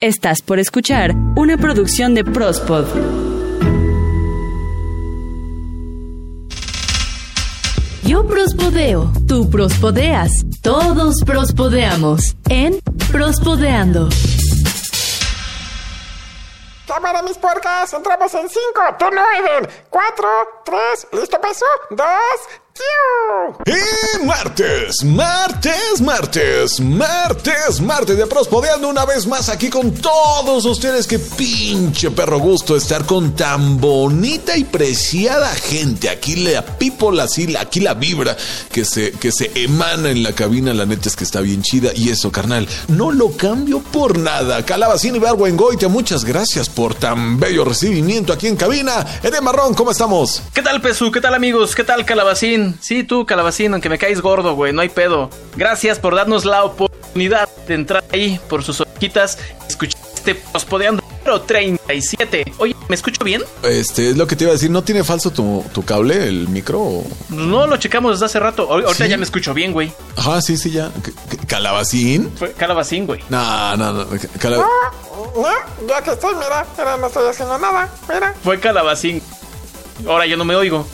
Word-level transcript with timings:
Estás 0.00 0.42
por 0.42 0.60
escuchar 0.60 1.10
una 1.34 1.56
producción 1.56 2.14
de 2.14 2.22
Prospod. 2.22 2.86
Yo 8.04 8.24
prospodeo, 8.28 9.10
tú 9.26 9.50
prospodeas, 9.50 10.30
todos 10.62 11.16
prospodeamos 11.26 12.36
en 12.48 12.78
Prospodeando. 13.10 14.08
Cámara, 16.86 17.20
mis 17.22 17.36
puercas, 17.36 17.92
entramos 17.92 18.32
en 18.34 18.48
5, 18.48 18.60
turno 19.00 19.20
Eden, 19.36 19.68
4, 19.90 20.28
3, 20.64 21.08
listo 21.14 21.40
peso, 21.40 21.66
2, 21.90 22.06
y 23.66 24.24
martes, 24.24 25.04
martes, 25.04 26.00
martes, 26.00 26.80
martes, 26.80 27.80
martes 27.80 28.16
de 28.16 28.26
Prospodeando 28.26 28.88
una 28.88 29.04
vez 29.04 29.26
más 29.26 29.48
aquí 29.48 29.68
con 29.68 29.92
todos 29.92 30.64
ustedes. 30.64 31.06
Que 31.06 31.18
pinche 31.18 32.10
perro 32.10 32.38
gusto 32.38 32.76
estar 32.76 33.04
con 33.04 33.34
tan 33.34 33.80
bonita 33.80 34.56
y 34.56 34.64
preciada 34.64 35.48
gente. 35.54 36.08
Aquí 36.08 36.36
la 36.36 36.62
people, 36.62 37.20
así, 37.20 37.54
aquí 37.56 37.80
la 37.80 37.94
vibra 37.94 38.36
que 38.72 38.84
se, 38.84 39.12
que 39.12 39.32
se 39.32 39.50
emana 39.54 40.10
en 40.10 40.22
la 40.22 40.32
cabina. 40.32 40.72
La 40.72 40.86
neta 40.86 41.08
es 41.08 41.16
que 41.16 41.24
está 41.24 41.40
bien 41.40 41.62
chida. 41.62 41.90
Y 41.94 42.10
eso, 42.10 42.30
carnal, 42.30 42.68
no 42.88 43.10
lo 43.10 43.32
cambio 43.32 43.80
por 43.80 44.18
nada. 44.18 44.64
Calabacín 44.64 45.16
y 45.16 45.18
Barguengoite, 45.18 45.88
muchas 45.88 46.24
gracias 46.24 46.68
por 46.68 46.94
tan 46.94 47.40
bello 47.40 47.64
recibimiento 47.64 48.32
aquí 48.32 48.46
en 48.46 48.56
cabina. 48.56 49.04
Ede 49.22 49.40
Marrón, 49.40 49.74
¿cómo 49.74 49.90
estamos? 49.90 50.42
¿Qué 50.54 50.62
tal, 50.62 50.80
Pesu? 50.80 51.10
¿Qué 51.10 51.20
tal, 51.20 51.34
amigos? 51.34 51.74
¿Qué 51.74 51.84
tal, 51.84 52.04
Calabacín? 52.04 52.67
Sí, 52.80 53.04
tú, 53.04 53.26
calabacín, 53.26 53.72
aunque 53.72 53.88
me 53.88 53.98
caes 53.98 54.20
gordo, 54.20 54.54
güey, 54.54 54.72
no 54.72 54.80
hay 54.80 54.88
pedo. 54.88 55.30
Gracias 55.56 55.98
por 55.98 56.14
darnos 56.14 56.44
la 56.44 56.64
oportunidad 56.64 57.48
de 57.66 57.74
entrar 57.74 58.04
ahí 58.12 58.40
por 58.48 58.62
sus 58.62 58.82
escuchar 59.68 60.00
este 60.14 60.34
pospodeando 60.34 61.02
37. 61.46 62.54
Oye, 62.58 62.74
¿me 62.88 62.94
escucho 62.94 63.22
bien? 63.24 63.42
Este, 63.62 64.10
es 64.10 64.16
lo 64.16 64.26
que 64.26 64.34
te 64.34 64.44
iba 64.44 64.50
a 64.50 64.54
decir, 64.54 64.70
¿no 64.70 64.82
tiene 64.82 65.04
falso 65.04 65.30
tu, 65.30 65.84
cable, 65.84 66.26
el 66.26 66.48
micro? 66.48 67.02
No, 67.28 67.66
lo 67.66 67.76
checamos 67.76 68.12
desde 68.12 68.26
hace 68.26 68.40
rato. 68.40 68.70
Ahorita 68.70 69.06
ya 69.06 69.18
me 69.18 69.24
escucho 69.24 69.52
bien, 69.52 69.72
güey. 69.72 69.92
Ajá, 70.16 70.40
sí, 70.40 70.56
sí, 70.56 70.70
ya. 70.70 70.90
¿Calabacín? 71.46 72.32
Fue 72.36 72.52
calabacín, 72.52 73.06
güey. 73.06 73.20
No, 73.28 73.76
no, 73.76 73.92
no. 73.92 74.06
Calab... 74.38 74.60
No, 74.60 75.42
no, 75.42 75.88
ya 75.88 76.02
que 76.02 76.10
estoy, 76.12 76.34
mira, 76.34 76.66
ahora 76.76 76.96
no 76.96 77.06
estoy 77.06 77.28
haciendo 77.28 77.58
nada, 77.58 77.90
mira. 78.08 78.34
Fue 78.42 78.58
calabacín. 78.58 79.22
Ahora 80.06 80.26
yo 80.26 80.36
no 80.36 80.44
me 80.44 80.56
oigo. 80.56 80.86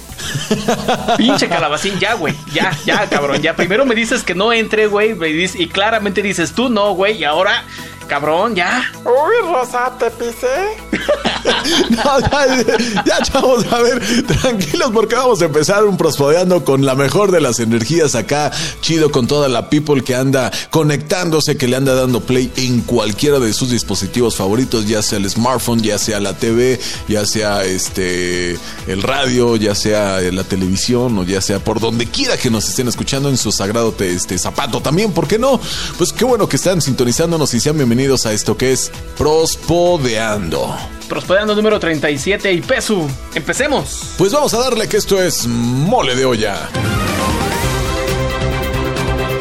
Pinche 1.17 1.49
calabacín, 1.49 1.99
ya, 1.99 2.15
güey. 2.15 2.35
Ya, 2.53 2.77
ya, 2.85 3.09
cabrón. 3.09 3.41
Ya 3.43 3.55
primero 3.55 3.85
me 3.85 3.95
dices 3.95 4.23
que 4.23 4.35
no 4.35 4.53
entre, 4.53 4.87
güey. 4.87 5.17
Y 5.55 5.69
claramente 5.69 6.23
dices 6.23 6.53
tú 6.53 6.69
no, 6.69 6.93
güey. 6.95 7.19
Y 7.19 7.25
ahora 7.25 7.65
Cabrón, 8.07 8.55
ya. 8.55 8.85
Uy, 9.05 9.51
Rosa, 9.51 9.93
te 9.99 10.11
pisé. 10.11 10.47
no, 11.91 12.21
ya, 12.21 13.03
ya, 13.05 13.23
chavos, 13.23 13.65
a 13.73 13.81
ver, 13.81 14.27
tranquilos 14.27 14.91
porque 14.93 15.15
vamos 15.15 15.41
a 15.43 15.47
empezar 15.47 15.85
un 15.85 15.97
prospodeando 15.97 16.65
con 16.65 16.85
la 16.85 16.95
mejor 16.95 17.31
de 17.33 17.41
las 17.41 17.61
energías 17.61 18.15
acá, 18.15 18.53
chido 18.81 19.11
con 19.11 19.27
toda 19.27 19.49
la 19.49 19.71
people 19.71 20.03
que 20.05 20.15
anda 20.15 20.51
conectándose, 20.71 21.57
que 21.57 21.67
le 21.67 21.77
anda 21.77 21.95
dando 21.95 22.21
play 22.21 22.53
en 22.57 22.83
cualquiera 22.83 23.39
de 23.39 23.53
sus 23.53 23.71
dispositivos 23.71 24.37
favoritos, 24.37 24.87
ya 24.87 25.03
sea 25.03 25.19
el 25.19 25.29
smartphone, 25.29 25.83
ya 25.83 25.99
sea 25.99 26.21
la 26.21 26.35
TV, 26.35 26.79
ya 27.09 27.25
sea 27.25 27.65
este 27.65 28.59
el 28.87 29.03
radio, 29.03 29.57
ya 29.57 29.75
sea 29.75 30.21
la 30.21 30.45
televisión 30.45 31.19
o 31.19 31.25
ya 31.25 31.41
sea 31.41 31.59
por 31.59 31.81
donde 31.81 32.07
quiera 32.07 32.37
que 32.37 32.51
nos 32.51 32.69
estén 32.69 32.89
escuchando 32.89 33.29
en 33.29 33.39
su 33.39 33.51
sagrado 33.51 33.95
este 33.99 34.39
zapato 34.39 34.81
también, 34.81 35.13
¿por 35.13 35.27
qué 35.27 35.39
no? 35.39 35.61
Pues 35.99 36.13
qué 36.13 36.25
bueno 36.25 36.49
que 36.49 36.57
están 36.57 36.83
sintonizándonos 36.83 37.53
y 37.55 37.61
sean 37.61 37.77
bienvenidos 37.77 37.94
bienvenidos 37.95 38.27
a 38.27 38.33
esto 38.33 38.57
que 38.57 38.73
es 38.73 38.91
Prospodeando. 39.17 40.77
Prospodeando 41.09 41.55
número 41.55 41.79
37 41.79 42.53
y 42.53 42.61
Pesu. 42.61 43.09
Empecemos. 43.37 44.17
Pues 44.19 44.33
vamos 44.33 44.53
a 44.53 44.59
darle 44.59 44.89
que 44.89 44.97
esto 44.97 45.23
es 45.23 45.47
mole 45.47 46.17
de 46.17 46.25
olla. 46.25 46.57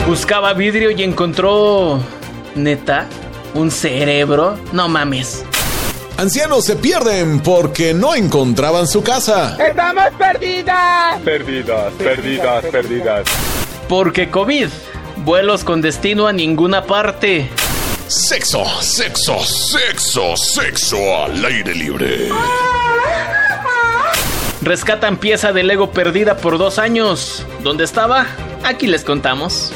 Buscaba 0.08 0.54
vidrio 0.54 0.92
y 0.92 1.02
encontró... 1.02 2.00
Neta, 2.54 3.08
un 3.56 3.72
cerebro. 3.72 4.60
No 4.72 4.88
mames. 4.88 5.44
Ancianos 6.18 6.66
se 6.66 6.76
pierden 6.76 7.40
porque 7.40 7.96
no 7.96 8.14
encontraban 8.14 8.86
su 8.86 9.02
casa. 9.02 9.58
¡Estamos 9.60 10.12
perdidas! 10.16 11.20
Perdidas, 11.22 11.92
perdidas, 11.94 12.66
perdidas. 12.66 13.24
Porque 13.90 14.30
COVID. 14.30 14.68
Vuelos 15.26 15.64
con 15.64 15.82
destino 15.82 16.28
a 16.28 16.34
ninguna 16.34 16.84
parte. 16.84 17.50
Sexo, 18.08 18.64
sexo, 18.82 19.40
sexo, 19.44 20.36
sexo 20.36 21.24
al 21.24 21.44
aire 21.46 21.74
libre. 21.74 22.30
Rescatan 24.62 25.18
pieza 25.18 25.52
de 25.52 25.64
Lego 25.64 25.92
perdida 25.92 26.38
por 26.38 26.58
dos 26.58 26.80
años. 26.80 27.46
¿Dónde 27.64 27.84
estaba? 27.86 28.28
Aquí 28.64 28.88
les 28.88 29.04
contamos. 29.04 29.72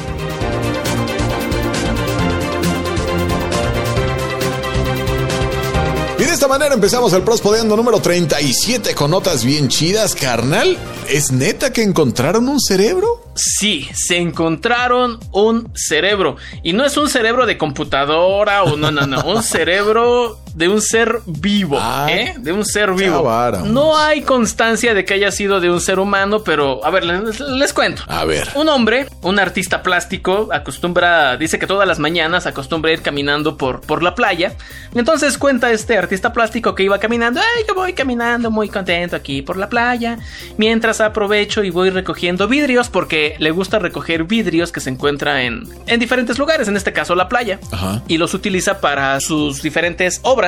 Manera 6.48 6.74
empezamos 6.74 7.12
el 7.12 7.22
Prospodeando 7.22 7.76
número 7.76 8.00
37 8.00 8.94
con 8.94 9.10
notas 9.10 9.44
bien 9.44 9.68
chidas, 9.68 10.14
carnal. 10.14 10.78
¿Es 11.08 11.30
neta 11.30 11.72
que 11.72 11.82
encontraron 11.82 12.48
un 12.48 12.58
cerebro? 12.58 13.22
Sí, 13.34 13.88
se 13.94 14.16
encontraron 14.16 15.20
un 15.32 15.70
cerebro. 15.76 16.36
Y 16.62 16.72
no 16.72 16.84
es 16.84 16.96
un 16.96 17.08
cerebro 17.10 17.44
de 17.46 17.58
computadora 17.58 18.64
o 18.64 18.76
no, 18.76 18.90
no, 18.90 19.06
no. 19.06 19.22
Un 19.24 19.42
cerebro 19.42 20.38
de 20.58 20.68
un 20.68 20.82
ser 20.82 21.20
vivo, 21.24 21.80
¿eh? 22.08 22.34
De 22.36 22.52
un 22.52 22.64
ser 22.64 22.90
vivo. 22.92 23.22
No 23.64 23.96
hay 23.96 24.22
constancia 24.22 24.92
de 24.92 25.04
que 25.04 25.14
haya 25.14 25.30
sido 25.30 25.60
de 25.60 25.70
un 25.70 25.80
ser 25.80 26.00
humano, 26.00 26.42
pero 26.42 26.84
a 26.84 26.90
ver, 26.90 27.04
les, 27.04 27.72
cuento. 27.72 28.02
A 28.08 28.24
ver. 28.24 28.48
Un 28.56 28.68
hombre, 28.68 29.06
un 29.22 29.38
artista 29.38 29.84
plástico, 29.84 30.48
acostumbra, 30.52 31.36
dice 31.36 31.60
que 31.60 31.68
todas 31.68 31.86
las 31.86 32.00
mañanas 32.00 32.46
acostumbra 32.46 32.90
ir 32.90 33.02
caminando 33.02 33.56
por, 33.56 33.82
por 33.82 34.02
la 34.02 34.16
playa. 34.16 34.54
Entonces 34.96 35.38
cuenta 35.38 35.70
este 35.70 35.96
artista 35.96 36.32
plástico 36.32 36.74
que 36.74 36.82
iba 36.82 36.98
caminando, 36.98 37.40
ay, 37.40 37.64
yo 37.68 37.76
voy 37.76 37.92
caminando 37.92 38.50
muy 38.50 38.68
contento 38.68 39.14
aquí 39.14 39.42
por 39.42 39.56
la 39.56 39.68
playa, 39.68 40.18
mientras 40.56 41.00
aprovecho 41.00 41.62
y 41.62 41.70
voy 41.70 41.90
recogiendo 41.90 42.48
vidrios 42.48 42.88
porque 42.88 43.36
le 43.38 43.52
gusta 43.52 43.78
recoger 43.78 44.24
vidrios 44.24 44.72
que 44.72 44.80
se 44.80 44.90
encuentran 44.90 45.36
en, 45.38 45.68
en 45.86 46.00
diferentes 46.00 46.36
lugares, 46.36 46.66
en 46.66 46.76
este 46.76 46.92
caso 46.92 47.14
la 47.14 47.28
playa, 47.28 47.60
y 48.08 48.18
los 48.18 48.34
utiliza 48.34 48.80
para 48.80 49.20
sus 49.20 49.62
diferentes 49.62 50.18
obras 50.24 50.47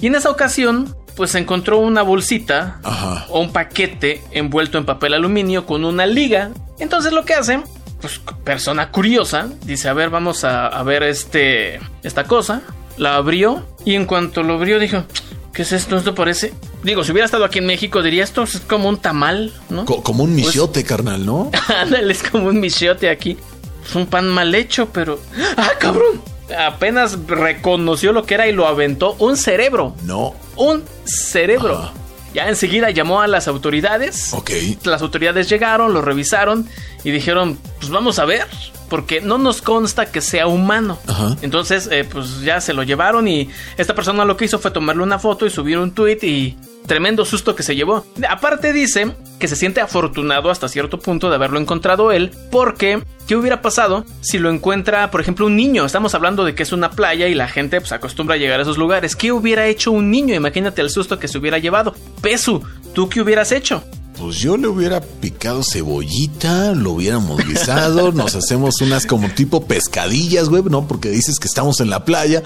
y 0.00 0.06
en 0.06 0.14
esa 0.14 0.30
ocasión, 0.30 0.94
pues 1.16 1.34
encontró 1.34 1.78
una 1.78 2.02
bolsita 2.02 2.80
o 3.28 3.40
un 3.40 3.52
paquete 3.52 4.22
envuelto 4.32 4.78
en 4.78 4.84
papel 4.84 5.14
aluminio 5.14 5.66
con 5.66 5.84
una 5.84 6.06
liga. 6.06 6.50
Entonces 6.78 7.12
lo 7.12 7.24
que 7.24 7.34
hace, 7.34 7.62
pues 8.00 8.20
persona 8.44 8.90
curiosa, 8.90 9.48
dice, 9.64 9.88
a 9.88 9.92
ver, 9.92 10.10
vamos 10.10 10.44
a, 10.44 10.82
ver 10.82 11.02
este, 11.04 11.80
esta 12.02 12.24
cosa. 12.24 12.62
La 12.96 13.16
abrió 13.16 13.66
y 13.84 13.94
en 13.94 14.06
cuanto 14.06 14.42
lo 14.42 14.54
abrió 14.54 14.78
dijo, 14.78 15.04
¿qué 15.52 15.62
es 15.62 15.72
esto? 15.72 15.96
¿Esto 15.96 16.14
parece? 16.14 16.52
Digo, 16.82 17.02
si 17.02 17.12
hubiera 17.12 17.26
estado 17.26 17.44
aquí 17.44 17.58
en 17.58 17.66
México 17.66 18.02
diría 18.02 18.22
esto 18.22 18.42
es 18.42 18.60
como 18.60 18.88
un 18.88 18.98
tamal, 18.98 19.52
¿no? 19.70 19.84
como 19.84 20.24
un 20.24 20.34
pues 20.34 20.46
michote, 20.46 20.84
carnal, 20.84 21.24
¿no? 21.24 21.50
Ándale, 21.80 22.12
es 22.12 22.22
como 22.22 22.48
un 22.48 22.60
michote 22.60 23.08
aquí. 23.08 23.36
Es 23.84 23.94
un 23.94 24.06
pan 24.06 24.28
mal 24.28 24.54
hecho, 24.54 24.88
pero... 24.92 25.20
¡Ah, 25.56 25.72
cabrón! 25.78 26.33
Apenas 26.52 27.26
reconoció 27.26 28.12
lo 28.12 28.24
que 28.24 28.34
era 28.34 28.46
y 28.46 28.52
lo 28.52 28.66
aventó 28.66 29.16
un 29.18 29.36
cerebro. 29.36 29.94
No. 30.02 30.34
Un 30.56 30.84
cerebro. 31.04 31.90
Ya 32.34 32.48
enseguida 32.48 32.90
llamó 32.90 33.20
a 33.20 33.28
las 33.28 33.46
autoridades. 33.46 34.32
Ok. 34.34 34.50
Las 34.84 35.02
autoridades 35.02 35.48
llegaron, 35.48 35.94
lo 35.94 36.02
revisaron 36.02 36.68
y 37.04 37.12
dijeron, 37.12 37.58
pues 37.78 37.90
vamos 37.90 38.18
a 38.18 38.24
ver, 38.24 38.46
porque 38.88 39.20
no 39.20 39.38
nos 39.38 39.62
consta 39.62 40.06
que 40.06 40.20
sea 40.20 40.46
humano. 40.46 40.98
Entonces, 41.42 41.88
eh, 41.90 42.06
pues 42.10 42.40
ya 42.40 42.60
se 42.60 42.72
lo 42.72 42.82
llevaron 42.82 43.28
y 43.28 43.48
esta 43.76 43.94
persona 43.94 44.24
lo 44.24 44.36
que 44.36 44.46
hizo 44.46 44.58
fue 44.58 44.70
tomarle 44.70 45.02
una 45.02 45.18
foto 45.18 45.46
y 45.46 45.50
subir 45.50 45.78
un 45.78 45.92
tweet 45.92 46.18
y 46.22 46.56
tremendo 46.86 47.24
susto 47.24 47.54
que 47.54 47.62
se 47.62 47.76
llevó. 47.76 48.04
Aparte 48.28 48.72
dice 48.72 49.12
que 49.38 49.48
se 49.48 49.56
siente 49.56 49.80
afortunado 49.80 50.50
hasta 50.50 50.68
cierto 50.68 50.98
punto 50.98 51.28
de 51.28 51.36
haberlo 51.36 51.58
encontrado 51.58 52.12
él, 52.12 52.30
porque 52.50 53.02
¿qué 53.26 53.36
hubiera 53.36 53.62
pasado 53.62 54.04
si 54.20 54.38
lo 54.38 54.50
encuentra, 54.50 55.10
por 55.10 55.20
ejemplo, 55.20 55.46
un 55.46 55.56
niño? 55.56 55.84
Estamos 55.84 56.14
hablando 56.14 56.44
de 56.44 56.54
que 56.54 56.62
es 56.62 56.72
una 56.72 56.90
playa 56.90 57.26
y 57.28 57.34
la 57.34 57.48
gente 57.48 57.80
pues 57.80 57.92
acostumbra 57.92 58.34
a 58.34 58.38
llegar 58.38 58.58
a 58.58 58.62
esos 58.62 58.78
lugares. 58.78 59.16
¿Qué 59.16 59.32
hubiera 59.32 59.66
hecho 59.66 59.92
un 59.92 60.10
niño? 60.10 60.34
Imagínate 60.34 60.82
el 60.82 60.90
susto 60.90 61.18
que 61.18 61.28
se 61.28 61.38
hubiera 61.38 61.58
llevado. 61.58 61.94
Pesu, 62.20 62.62
¿tú 62.94 63.08
qué 63.08 63.20
hubieras 63.20 63.52
hecho? 63.52 63.82
Pues 64.18 64.36
yo 64.38 64.56
le 64.56 64.68
hubiera 64.68 65.00
picado 65.00 65.62
cebollita, 65.62 66.72
lo 66.72 66.92
hubiéramos 66.92 67.44
guisado, 67.46 68.12
nos 68.14 68.34
hacemos 68.34 68.80
unas 68.80 69.06
como 69.06 69.28
tipo 69.30 69.66
pescadillas, 69.66 70.48
güey, 70.48 70.62
¿no? 70.64 70.86
Porque 70.86 71.10
dices 71.10 71.38
que 71.38 71.48
estamos 71.48 71.80
en 71.80 71.90
la 71.90 72.04
playa, 72.04 72.42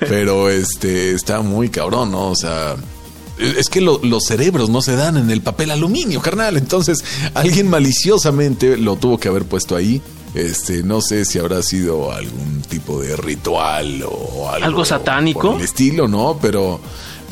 pero 0.00 0.50
este 0.50 1.12
está 1.12 1.40
muy 1.42 1.68
cabrón, 1.68 2.10
¿no? 2.10 2.28
O 2.28 2.36
sea, 2.36 2.76
es 3.38 3.68
que 3.68 3.80
los 3.80 4.24
cerebros 4.24 4.68
no 4.68 4.82
se 4.82 4.96
dan 4.96 5.16
en 5.16 5.30
el 5.30 5.40
papel 5.40 5.70
aluminio, 5.70 6.20
carnal. 6.20 6.56
Entonces, 6.56 7.04
alguien 7.34 7.68
maliciosamente 7.68 8.76
lo 8.76 8.96
tuvo 8.96 9.18
que 9.18 9.28
haber 9.28 9.44
puesto 9.44 9.76
ahí. 9.76 10.02
Este, 10.34 10.82
no 10.82 11.02
sé 11.02 11.26
si 11.26 11.38
habrá 11.38 11.62
sido 11.62 12.10
algún 12.10 12.62
tipo 12.62 13.00
de 13.00 13.16
ritual 13.16 14.02
o 14.04 14.48
algo. 14.48 14.66
¿Algo 14.66 14.84
satánico? 14.84 15.52
por 15.52 15.58
el 15.58 15.64
estilo, 15.64 16.08
¿no? 16.08 16.38
Pero, 16.40 16.80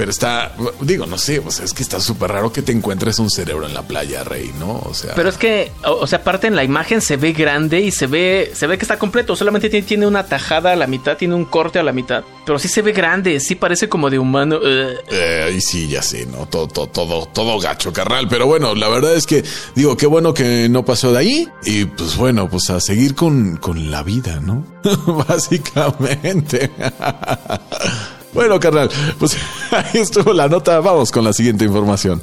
pero 0.00 0.12
está, 0.12 0.52
digo, 0.80 1.04
no 1.04 1.18
sé, 1.18 1.42
pues 1.42 1.60
es 1.60 1.74
que 1.74 1.82
está 1.82 2.00
súper 2.00 2.30
raro 2.32 2.50
que 2.50 2.62
te 2.62 2.72
encuentres 2.72 3.18
un 3.18 3.28
cerebro 3.28 3.66
en 3.66 3.74
la 3.74 3.82
playa, 3.82 4.24
Rey, 4.24 4.50
¿no? 4.58 4.80
O 4.86 4.94
sea. 4.94 5.14
Pero 5.14 5.28
es 5.28 5.36
que, 5.36 5.72
o, 5.84 5.90
o 5.92 6.06
sea, 6.06 6.20
aparte 6.20 6.46
en 6.46 6.56
la 6.56 6.64
imagen 6.64 7.02
se 7.02 7.18
ve 7.18 7.32
grande 7.34 7.80
y 7.82 7.90
se 7.90 8.06
ve, 8.06 8.50
se 8.54 8.66
ve 8.66 8.78
que 8.78 8.84
está 8.86 8.98
completo. 8.98 9.36
Solamente 9.36 9.68
tiene, 9.68 9.86
tiene 9.86 10.06
una 10.06 10.24
tajada 10.24 10.72
a 10.72 10.76
la 10.76 10.86
mitad, 10.86 11.18
tiene 11.18 11.34
un 11.34 11.44
corte 11.44 11.78
a 11.78 11.82
la 11.82 11.92
mitad. 11.92 12.24
Pero 12.46 12.58
sí 12.58 12.68
se 12.68 12.80
ve 12.80 12.92
grande, 12.92 13.40
sí 13.40 13.56
parece 13.56 13.90
como 13.90 14.08
de 14.08 14.18
humano. 14.18 14.58
eh. 14.64 14.94
Eh, 15.10 15.52
y 15.54 15.60
sí, 15.60 15.86
ya 15.86 16.00
sé, 16.00 16.24
¿no? 16.24 16.46
Todo, 16.46 16.66
todo, 16.66 16.86
todo, 16.86 17.26
todo 17.26 17.60
gacho, 17.60 17.92
carnal. 17.92 18.26
Pero 18.26 18.46
bueno, 18.46 18.74
la 18.74 18.88
verdad 18.88 19.14
es 19.14 19.26
que, 19.26 19.44
digo, 19.74 19.98
qué 19.98 20.06
bueno 20.06 20.32
que 20.32 20.70
no 20.70 20.82
pasó 20.82 21.12
de 21.12 21.18
ahí. 21.18 21.48
Y 21.66 21.84
pues 21.84 22.16
bueno, 22.16 22.48
pues 22.48 22.70
a 22.70 22.80
seguir 22.80 23.14
con, 23.14 23.58
con 23.58 23.90
la 23.90 24.02
vida, 24.02 24.40
¿no? 24.40 24.64
Básicamente. 25.28 26.70
bueno, 28.32 28.60
carnal, 28.60 28.90
pues 29.18 29.36
ahí 29.70 30.00
estuvo 30.00 30.32
la 30.32 30.48
nota. 30.48 30.80
Vamos 30.80 31.10
con 31.10 31.24
la 31.24 31.32
siguiente 31.32 31.64
información. 31.64 32.22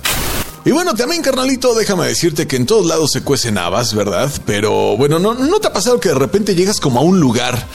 Y 0.66 0.72
bueno, 0.72 0.94
también, 0.96 1.22
carnalito, 1.22 1.74
déjame 1.76 2.08
decirte 2.08 2.46
que 2.46 2.58
en 2.58 2.66
todos 2.66 2.86
lados 2.86 3.12
se 3.12 3.22
cuecen 3.22 3.58
habas, 3.58 3.94
¿verdad? 3.94 4.30
Pero 4.46 4.98
bueno, 4.98 5.18
¿no, 5.18 5.34
no 5.34 5.60
te 5.60 5.68
ha 5.68 5.74
pasado 5.74 5.98
que 6.02 6.10
de 6.10 6.16
repente 6.16 6.56
llegas 6.56 6.82
como 6.82 7.00
a 7.00 7.04
un 7.04 7.22
lugar 7.22 7.68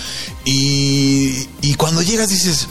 y, 0.44 1.48
y 1.62 1.74
cuando 1.76 2.02
llegas 2.02 2.28
dices, 2.28 2.68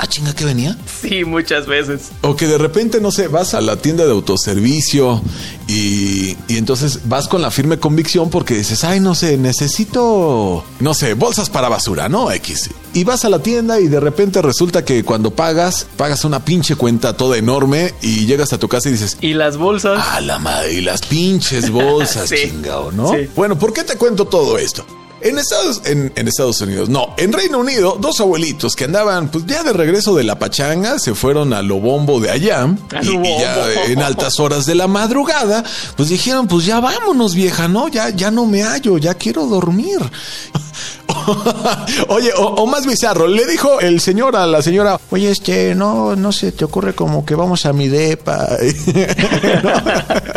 ah, 0.00 0.06
chinga, 0.06 0.34
¿qué 0.34 0.44
venía? 0.44 0.76
Sí, 1.00 1.24
muchas 1.24 1.66
veces. 1.66 2.10
O 2.22 2.34
que 2.36 2.46
de 2.46 2.58
repente, 2.58 3.00
no 3.00 3.10
sé, 3.10 3.28
vas 3.28 3.54
a 3.54 3.60
la 3.60 3.76
tienda 3.76 4.04
de 4.06 4.12
autoservicio 4.12 5.22
y, 5.68 6.36
y 6.48 6.56
entonces 6.56 7.00
vas 7.08 7.28
con 7.28 7.42
la 7.42 7.50
firme 7.50 7.78
convicción 7.78 8.30
porque 8.30 8.54
dices, 8.54 8.82
ay, 8.84 9.00
no 9.00 9.14
sé, 9.14 9.36
necesito, 9.36 10.64
no 10.80 10.94
sé, 10.94 11.14
bolsas 11.14 11.50
para 11.50 11.68
basura, 11.68 12.08
¿no? 12.08 12.30
X. 12.32 12.70
Y 12.92 13.04
vas 13.04 13.24
a 13.24 13.28
la 13.28 13.38
tienda 13.40 13.78
y 13.80 13.88
de 13.88 14.00
repente 14.00 14.42
resulta 14.42 14.84
que 14.84 15.04
cuando 15.04 15.30
pagas, 15.30 15.86
pagas 15.96 16.24
una 16.24 16.44
pinche 16.44 16.74
cuenta 16.76 17.16
toda 17.16 17.36
enorme 17.38 17.94
y 18.02 18.26
llegas 18.26 18.52
a 18.52 18.58
tu 18.58 18.68
casa 18.68 18.88
y 18.88 18.92
dices, 18.92 19.16
¿Y 19.20 19.34
las 19.34 19.56
bolsas? 19.56 20.04
a 20.12 20.20
la 20.20 20.38
madre, 20.38 20.72
y 20.74 20.80
las 20.80 21.02
pinches 21.02 21.70
bolsas, 21.70 22.28
Sí. 22.30 22.36
chingao, 22.48 22.90
¿no? 22.92 23.10
Sí. 23.12 23.28
Bueno, 23.36 23.58
¿por 23.58 23.72
qué 23.72 23.84
te 23.84 23.96
cuento 23.96 24.24
todo 24.26 24.58
esto? 24.58 24.84
En 25.22 25.38
Estados, 25.38 25.82
en, 25.84 26.12
en 26.16 26.28
Estados 26.28 26.60
Unidos, 26.60 26.88
no, 26.88 27.14
en 27.18 27.32
Reino 27.32 27.58
Unido, 27.58 27.98
dos 28.00 28.20
abuelitos 28.20 28.74
que 28.74 28.84
andaban, 28.84 29.30
pues 29.30 29.44
ya 29.46 29.62
de 29.62 29.72
regreso 29.72 30.14
de 30.14 30.24
la 30.24 30.38
pachanga, 30.38 30.98
se 30.98 31.14
fueron 31.14 31.52
a 31.52 31.62
lo 31.62 31.78
bombo 31.78 32.20
de 32.20 32.30
allá, 32.30 32.66
y, 33.02 33.08
y 33.08 33.38
ya 33.40 33.72
en 33.86 34.02
altas 34.02 34.40
horas 34.40 34.64
de 34.66 34.74
la 34.74 34.86
madrugada, 34.86 35.62
pues 35.96 36.08
dijeron, 36.08 36.48
pues 36.48 36.64
ya 36.64 36.80
vámonos, 36.80 37.34
vieja, 37.34 37.68
¿no? 37.68 37.88
Ya, 37.88 38.10
ya 38.10 38.30
no 38.30 38.46
me 38.46 38.62
hallo, 38.62 38.98
ya 38.98 39.14
quiero 39.14 39.46
dormir. 39.46 39.98
Oye, 42.08 42.30
o, 42.36 42.42
o 42.42 42.66
más 42.66 42.86
bizarro, 42.86 43.26
le 43.26 43.46
dijo 43.46 43.80
el 43.80 44.00
señor 44.00 44.36
a 44.36 44.46
la 44.46 44.62
señora, 44.62 44.98
oye, 45.10 45.30
este, 45.30 45.74
no, 45.74 46.16
no 46.16 46.32
se 46.32 46.52
te 46.52 46.64
ocurre 46.64 46.94
como 46.94 47.24
que 47.24 47.34
vamos 47.34 47.66
a 47.66 47.72
mi 47.72 47.88
depa. 47.88 48.48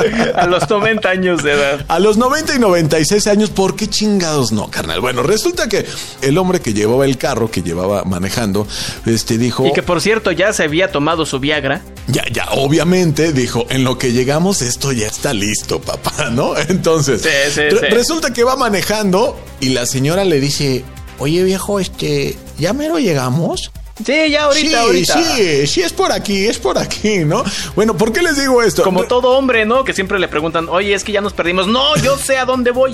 A 0.36 0.48
los 0.48 0.70
90 0.70 1.10
años 1.10 1.44
de 1.44 1.54
edad. 1.54 1.86
A 1.88 2.00
los 2.00 2.18
90 2.18 2.56
y 2.56 2.60
96 2.60 3.28
años, 3.28 3.50
¿por 3.50 3.76
qué 3.76 3.88
chingados 3.88 4.52
no, 4.52 4.70
carnal? 4.70 5.02
Bueno, 5.02 5.24
resulta 5.24 5.68
que 5.70 5.86
el 6.22 6.38
hombre 6.38 6.60
que 6.60 6.74
llevaba 6.74 7.06
el 7.06 7.18
carro, 7.18 7.50
que 7.50 7.62
llevaba 7.62 8.04
manejando, 8.04 8.68
este 9.06 9.38
dijo, 9.38 9.66
Y 9.66 9.74
que 9.74 9.84
por 9.84 10.02
cierto 10.02 10.32
ya 10.32 10.54
se 10.54 10.64
había 10.64 10.92
tomado 10.92 11.26
su 11.26 11.40
Viagra. 11.40 11.82
Ya, 12.08 12.24
ya, 12.32 12.46
obviamente, 12.52 13.32
dijo, 13.34 13.66
en 13.70 13.84
lo 13.84 13.98
que 13.98 14.12
llegamos 14.12 14.62
esto 14.62 14.92
ya 14.92 15.08
está 15.08 15.34
listo, 15.34 15.80
papá, 15.82 16.30
¿no? 16.32 16.58
Entonces, 16.70 17.22
Sí, 17.22 17.30
sí, 17.54 17.62
re- 17.62 17.80
sí. 17.80 17.86
resulta 17.96 18.34
que 18.34 18.44
va 18.44 18.56
manejando 18.56 19.38
y 19.60 19.70
la 19.70 19.86
señora 19.86 20.24
le 20.26 20.40
dice, 20.40 20.84
oye 21.20 21.44
viejo, 21.44 21.80
este, 21.80 22.38
¿ya 22.58 22.74
mero 22.74 23.00
llegamos? 23.00 23.72
Sí, 24.04 24.32
ya 24.32 24.46
ahorita, 24.46 24.68
sí, 24.68 24.74
ahorita. 24.74 25.14
sí, 25.36 25.68
sí, 25.68 25.82
es 25.84 25.94
por 25.94 26.12
aquí, 26.12 26.46
es 26.48 26.58
por 26.58 26.80
aquí, 26.80 27.20
¿no? 27.20 27.44
Bueno, 27.76 27.96
¿por 27.96 28.12
qué 28.12 28.24
les 28.24 28.38
digo 28.40 28.64
esto? 28.64 28.82
Como 28.84 29.04
todo 29.04 29.38
hombre, 29.38 29.66
¿no? 29.66 29.84
Que 29.84 29.94
siempre 29.94 30.18
le 30.18 30.28
preguntan, 30.28 30.68
oye, 30.68 30.96
es 30.96 31.04
que 31.04 31.12
ya 31.12 31.22
nos 31.22 31.34
perdimos. 31.34 31.68
No, 31.68 31.96
yo 31.98 32.18
sé 32.18 32.38
a 32.40 32.46
dónde 32.46 32.72
voy. 32.72 32.92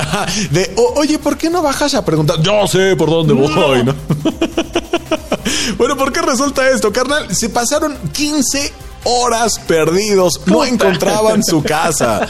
De, 0.52 0.70
"O- 0.76 0.96
oye, 1.00 1.18
¿por 1.18 1.38
qué 1.38 1.50
no 1.50 1.62
bajas 1.62 1.94
a 1.94 2.04
preguntar? 2.04 2.42
Yo 2.42 2.68
sé 2.68 2.98
por 2.98 3.10
dónde 3.10 3.34
voy, 3.34 3.82
¿no? 3.86 3.96
bueno, 5.78 5.96
¿por 5.96 6.12
qué 6.12 6.22
resulta 6.22 6.70
esto, 6.70 6.92
carnal? 6.92 7.34
Se 7.34 7.48
pasaron 7.50 7.98
15 8.12 8.72
horas 9.04 9.60
perdidos, 9.68 10.42
no 10.46 10.64
encontraban 10.66 11.44
su 11.44 11.62
casa. 11.64 12.28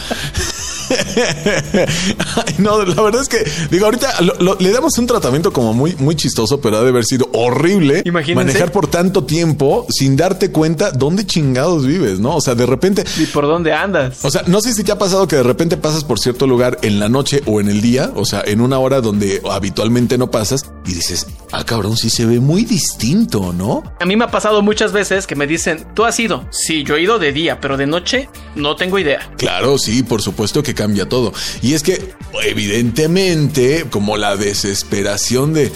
No, 2.60 2.84
la 2.84 3.02
verdad 3.02 3.22
es 3.22 3.30
que, 3.30 3.38
digo, 3.72 3.86
ahorita 3.86 4.22
lo- 4.22 4.36
lo- 4.40 4.58
le 4.60 4.72
damos 4.72 4.98
un 4.98 5.08
tratamiento 5.08 5.52
como 5.54 5.74
muy, 5.74 5.96
muy 5.98 6.16
chistoso, 6.16 6.60
pero 6.62 6.78
ha 6.78 6.82
de 6.82 6.90
haber 6.90 7.06
sido 7.06 7.30
horrible 7.34 8.02
Imagínense. 8.06 8.36
manejar 8.46 8.72
por 8.72 8.88
tanto 8.88 9.24
tiempo 9.24 9.86
sin 9.90 10.16
darte 10.18 10.52
cuenta 10.52 10.92
dónde 10.92 11.26
chingados 11.26 11.86
vives, 11.86 12.20
¿no? 12.20 12.36
O 12.36 12.42
sea, 12.42 12.56
de 12.56 12.66
repente, 12.66 13.04
¿Y 13.18 13.26
por 13.28 13.46
dónde 13.46 13.74
andas? 13.74 14.24
o 14.26 14.32
sea, 14.32 14.44
no 14.48 14.62
sé 14.62 14.74
si 14.74 14.84
te 14.84 14.92
ha 14.92 14.98
pasado 14.98 15.28
que 15.28 15.36
de 15.38 15.44
repente 15.44 15.78
pasas 15.78 16.04
por 16.04 16.20
cierto 16.20 16.48
lugar 16.48 16.78
en 16.82 17.00
la 17.00 17.08
noche 17.10 17.42
o 17.46 17.60
en 17.62 17.70
el 17.70 17.82
día, 17.82 18.12
o 18.16 18.26
sea, 18.26 18.44
en 18.46 18.62
una 18.62 18.80
hora 18.80 19.02
donde 19.02 19.42
habitualmente 19.50 20.18
no 20.18 20.30
pasas 20.32 20.70
y 20.86 20.94
dices, 20.94 21.28
ah, 21.52 21.64
cabrón, 21.66 21.96
sí 21.98 22.10
se 22.10 22.26
ve 22.26 22.40
muy 22.40 22.66
distinto, 22.66 23.54
¿no? 23.54 23.84
A 24.00 24.06
mí 24.06 24.16
me 24.16 24.26
ha 24.26 24.32
pasado 24.32 24.62
muchas 24.62 24.92
veces 24.92 25.28
que 25.28 25.36
me 25.36 25.48
dicen, 25.48 25.86
¿tú 25.94 26.04
has 26.06 26.20
ido? 26.20 26.46
Sí, 26.52 26.84
yo 26.84 26.96
he 26.96 27.02
ido 27.04 27.20
de 27.20 27.32
día, 27.32 27.60
pero 27.62 27.78
de 27.78 27.86
noche 27.88 28.30
no 28.56 28.76
tengo 28.76 28.98
idea. 29.00 29.32
Claro, 29.38 29.78
sí, 29.78 30.04
por 30.04 30.22
supuesto 30.22 30.64
que 30.64 30.74
cambia 30.74 31.08
todo. 31.08 31.34
Y 31.62 31.74
es 31.74 31.84
que, 31.84 32.14
evidentemente, 32.44 33.86
como 33.90 34.18
la 34.18 34.36
desesperación 34.36 35.54
de, 35.54 35.72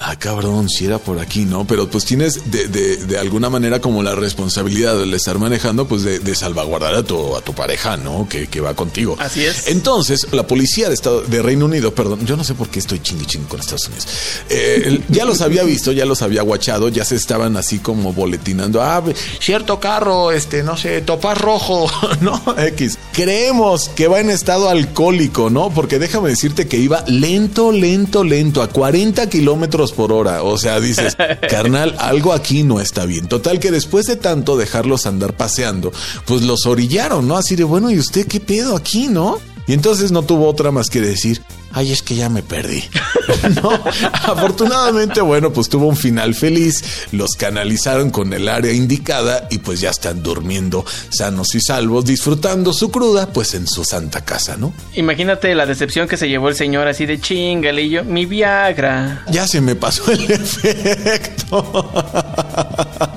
ah, 0.00 0.16
cabrón, 0.18 0.68
si 0.68 0.86
era 0.86 0.98
por 0.98 1.18
aquí, 1.20 1.44
¿no? 1.44 1.66
Pero 1.66 1.88
pues 1.88 2.04
tienes 2.04 2.50
de, 2.50 2.66
de- 2.68 2.96
de 2.96 3.18
alguna 3.18 3.48
manera 3.50 3.80
como 3.80 4.02
la 4.02 4.14
responsabilidad 4.14 4.96
de 4.98 5.16
estar 5.16 5.38
manejando, 5.38 5.86
pues 5.86 6.02
de, 6.02 6.18
de 6.18 6.34
salvaguardar 6.34 6.94
a 6.94 7.02
tu, 7.02 7.36
a 7.36 7.40
tu 7.42 7.54
pareja, 7.54 7.96
¿no? 7.96 8.28
Que, 8.28 8.46
que 8.48 8.60
va 8.60 8.74
contigo. 8.74 9.16
Así 9.18 9.44
es. 9.44 9.68
Entonces, 9.68 10.26
la 10.32 10.46
policía 10.46 10.88
de, 10.88 10.94
Estado, 10.94 11.22
de 11.22 11.42
Reino 11.42 11.66
Unido, 11.66 11.94
perdón, 11.94 12.24
yo 12.26 12.36
no 12.36 12.44
sé 12.44 12.54
por 12.54 12.68
qué 12.68 12.78
estoy 12.80 13.00
chingui 13.00 13.26
chingui 13.26 13.46
con 13.48 13.60
Estados 13.60 13.86
Unidos. 13.86 14.06
Eh, 14.48 15.00
ya 15.08 15.24
los 15.24 15.40
había 15.40 15.62
visto, 15.64 15.92
ya 15.92 16.04
los 16.06 16.22
había 16.22 16.42
guachado, 16.42 16.88
ya 16.88 17.04
se 17.04 17.16
estaban 17.16 17.56
así 17.56 17.78
como 17.78 18.12
boletinando. 18.12 18.82
Ah, 18.82 19.02
cierto 19.40 19.78
carro, 19.80 20.32
este, 20.32 20.62
no 20.62 20.76
sé, 20.76 21.00
topaz 21.02 21.38
rojo, 21.38 21.90
¿no? 22.20 22.42
X. 22.58 22.98
Creemos 23.12 23.88
que 23.90 24.08
va 24.08 24.20
en 24.20 24.30
estado 24.30 24.68
alcohólico, 24.68 25.50
¿no? 25.50 25.70
Porque 25.70 25.98
déjame 25.98 26.30
decirte 26.30 26.66
que 26.66 26.78
iba 26.78 27.04
lento, 27.06 27.70
lento, 27.72 28.24
lento, 28.24 28.62
a 28.62 28.68
40 28.68 29.28
kilómetros 29.28 29.89
por 29.90 30.12
hora. 30.12 30.42
O 30.42 30.58
sea, 30.58 30.80
dices, 30.80 31.16
carnal, 31.50 31.96
algo 31.98 32.32
aquí 32.32 32.62
no 32.62 32.80
está 32.80 33.06
bien. 33.06 33.26
Total 33.28 33.58
que 33.60 33.70
después 33.70 34.06
de 34.06 34.16
tanto 34.16 34.56
dejarlos 34.56 35.06
andar 35.06 35.36
paseando, 35.36 35.92
pues 36.26 36.42
los 36.42 36.66
orillaron, 36.66 37.26
¿no? 37.28 37.36
Así 37.36 37.56
de, 37.56 37.64
bueno, 37.64 37.90
¿y 37.90 37.98
usted 37.98 38.26
qué 38.26 38.40
pedo 38.40 38.76
aquí, 38.76 39.08
no? 39.08 39.38
Y 39.66 39.72
entonces 39.72 40.10
no 40.10 40.22
tuvo 40.22 40.48
otra 40.48 40.70
más 40.70 40.90
que 40.90 41.00
decir, 41.00 41.42
ay, 41.72 41.92
es 41.92 42.02
que 42.02 42.16
ya 42.16 42.28
me 42.28 42.42
perdí. 42.42 42.82
no, 43.62 43.70
afortunadamente, 44.12 45.20
bueno, 45.20 45.52
pues 45.52 45.68
tuvo 45.68 45.86
un 45.86 45.96
final 45.96 46.34
feliz, 46.34 46.82
los 47.12 47.30
canalizaron 47.32 48.10
con 48.10 48.32
el 48.32 48.48
área 48.48 48.72
indicada 48.72 49.46
y 49.50 49.58
pues 49.58 49.80
ya 49.80 49.90
están 49.90 50.22
durmiendo 50.22 50.84
sanos 51.10 51.54
y 51.54 51.60
salvos, 51.60 52.04
disfrutando 52.04 52.72
su 52.72 52.90
cruda, 52.90 53.32
pues 53.32 53.54
en 53.54 53.66
su 53.66 53.84
santa 53.84 54.24
casa, 54.24 54.56
¿no? 54.56 54.72
Imagínate 54.94 55.54
la 55.54 55.66
decepción 55.66 56.08
que 56.08 56.16
se 56.16 56.28
llevó 56.28 56.48
el 56.48 56.56
señor 56.56 56.88
así 56.88 57.06
de 57.06 57.20
chingale 57.20 57.82
y 57.82 57.90
yo, 57.90 58.04
mi 58.04 58.26
Viagra. 58.26 59.24
Ya 59.30 59.46
se 59.46 59.60
me 59.60 59.74
pasó 59.74 60.10
el 60.10 60.22
efecto. 60.30 61.90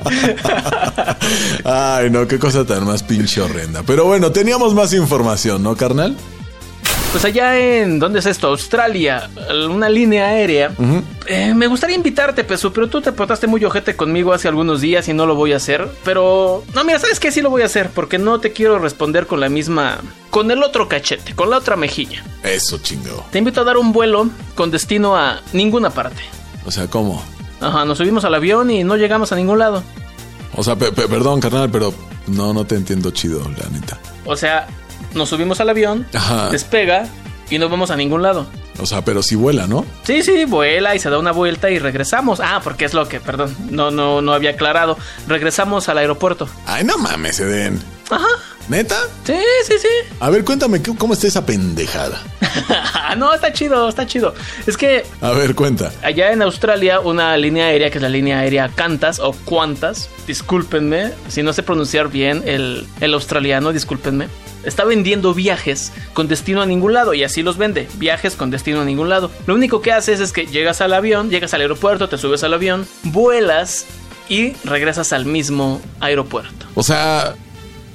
Ay, 1.63 2.09
no, 2.09 2.27
qué 2.27 2.37
cosa 2.39 2.65
tan 2.65 2.85
más 2.85 3.03
pinche 3.03 3.41
horrenda. 3.41 3.83
Pero 3.83 4.05
bueno, 4.05 4.31
teníamos 4.31 4.73
más 4.73 4.93
información, 4.93 5.63
¿no, 5.63 5.75
carnal? 5.75 6.17
Pues 7.13 7.25
allá 7.25 7.59
en, 7.59 7.99
¿dónde 7.99 8.19
es 8.19 8.25
esto? 8.25 8.47
Australia, 8.47 9.29
una 9.69 9.87
línea 9.87 10.25
aérea. 10.29 10.71
Eh, 11.27 11.53
me 11.53 11.67
gustaría 11.67 11.95
invitarte, 11.95 12.43
Peso, 12.43 12.73
pero 12.73 12.87
tú 12.89 13.01
te 13.01 13.11
portaste 13.11 13.45
muy 13.45 13.63
ojete 13.63 13.95
conmigo 13.95 14.33
hace 14.33 14.47
algunos 14.47 14.81
días 14.81 15.07
y 15.07 15.13
no 15.13 15.27
lo 15.27 15.35
voy 15.35 15.53
a 15.53 15.57
hacer. 15.57 15.87
Pero, 16.03 16.63
no, 16.73 16.83
mira, 16.83 16.97
¿sabes 16.97 17.19
qué? 17.19 17.31
Sí 17.31 17.41
lo 17.43 17.51
voy 17.51 17.61
a 17.61 17.65
hacer, 17.67 17.91
porque 17.91 18.17
no 18.17 18.39
te 18.39 18.51
quiero 18.51 18.79
responder 18.79 19.27
con 19.27 19.39
la 19.39 19.47
misma, 19.47 19.99
con 20.31 20.49
el 20.49 20.63
otro 20.63 20.89
cachete, 20.89 21.35
con 21.35 21.51
la 21.51 21.57
otra 21.59 21.75
mejilla. 21.75 22.23
Eso 22.43 22.79
chingó. 22.79 23.23
Te 23.31 23.37
invito 23.37 23.61
a 23.61 23.63
dar 23.63 23.77
un 23.77 23.91
vuelo 23.93 24.29
con 24.55 24.71
destino 24.71 25.15
a 25.15 25.39
ninguna 25.53 25.91
parte. 25.91 26.23
O 26.65 26.71
sea, 26.71 26.87
¿cómo? 26.87 27.23
Ajá, 27.61 27.85
nos 27.85 27.99
subimos 27.99 28.25
al 28.25 28.33
avión 28.33 28.71
y 28.71 28.83
no 28.83 28.97
llegamos 28.97 29.31
a 29.31 29.35
ningún 29.35 29.59
lado. 29.59 29.83
O 30.55 30.63
sea, 30.63 30.75
pe- 30.75 30.91
pe- 30.91 31.07
perdón, 31.07 31.39
carnal, 31.39 31.69
pero 31.69 31.93
no, 32.25 32.53
no 32.53 32.65
te 32.65 32.73
entiendo 32.75 33.11
chido, 33.11 33.39
la 33.61 33.69
neta. 33.69 33.99
O 34.25 34.35
sea, 34.35 34.67
nos 35.13 35.29
subimos 35.29 35.59
al 35.59 35.69
avión, 35.69 36.05
Ajá. 36.13 36.49
despega 36.49 37.07
y 37.49 37.57
no 37.59 37.69
vamos 37.69 37.91
a 37.91 37.95
ningún 37.95 38.21
lado. 38.21 38.47
O 38.79 38.85
sea, 38.87 39.03
pero 39.03 39.21
si 39.21 39.35
vuela, 39.35 39.67
¿no? 39.67 39.85
Sí, 40.03 40.23
sí, 40.23 40.45
vuela 40.45 40.95
y 40.95 40.99
se 40.99 41.09
da 41.09 41.19
una 41.19 41.31
vuelta 41.31 41.69
y 41.69 41.77
regresamos. 41.77 42.39
Ah, 42.39 42.59
porque 42.63 42.85
es 42.85 42.93
lo 42.95 43.07
que, 43.07 43.19
perdón, 43.19 43.55
no, 43.69 43.91
no, 43.91 44.21
no 44.21 44.33
había 44.33 44.51
aclarado. 44.51 44.97
Regresamos 45.27 45.89
al 45.89 45.99
aeropuerto. 45.99 46.49
Ay, 46.65 46.83
no 46.83 46.97
mames, 46.97 47.39
Eden. 47.39 47.79
Ajá. 48.09 48.25
¿Neta? 48.69 48.97
Sí, 49.25 49.35
sí, 49.67 49.73
sí. 49.81 49.87
A 50.19 50.29
ver, 50.29 50.43
cuéntame 50.45 50.81
¿qué- 50.81 50.95
cómo 50.95 51.13
está 51.13 51.27
esa 51.27 51.45
pendejada. 51.45 52.21
no, 53.17 53.33
está 53.33 53.51
chido, 53.51 53.89
está 53.89 54.07
chido. 54.07 54.33
Es 54.65 54.77
que 54.77 55.05
A 55.21 55.31
ver, 55.31 55.53
cuenta. 55.55 55.91
allá 56.01 56.31
en 56.31 56.41
Australia, 56.41 56.99
una 57.01 57.35
línea 57.37 57.65
aérea 57.67 57.89
que 57.89 57.97
es 57.97 58.01
la 58.01 58.09
línea 58.09 58.39
aérea 58.39 58.69
Qantas 58.73 59.19
o 59.19 59.33
Qantas, 59.33 60.09
discúlpenme 60.27 61.11
si 61.27 61.43
no 61.43 61.51
sé 61.53 61.61
pronunciar 61.63 62.09
bien 62.09 62.43
el, 62.45 62.87
el 63.01 63.13
australiano, 63.13 63.73
discúlpenme. 63.73 64.27
Está 64.63 64.85
vendiendo 64.85 65.33
viajes 65.33 65.91
con 66.13 66.29
destino 66.29 66.61
a 66.61 66.65
ningún 66.65 66.93
lado 66.93 67.13
y 67.13 67.25
así 67.25 67.43
los 67.43 67.57
vende, 67.57 67.89
viajes 67.95 68.35
con 68.35 68.49
destino 68.49 68.79
a 68.79 68.85
ningún 68.85 69.09
lado. 69.09 69.29
Lo 69.45 69.55
único 69.55 69.81
que 69.81 69.91
haces 69.91 70.21
es 70.21 70.31
que 70.31 70.45
llegas 70.45 70.79
al 70.79 70.93
avión, 70.93 71.29
llegas 71.29 71.53
al 71.53 71.59
aeropuerto, 71.61 72.07
te 72.07 72.17
subes 72.17 72.45
al 72.45 72.53
avión, 72.53 72.87
vuelas 73.03 73.85
y 74.29 74.53
regresas 74.63 75.11
al 75.11 75.25
mismo 75.25 75.81
aeropuerto. 75.99 76.65
O 76.75 76.83
sea, 76.83 77.35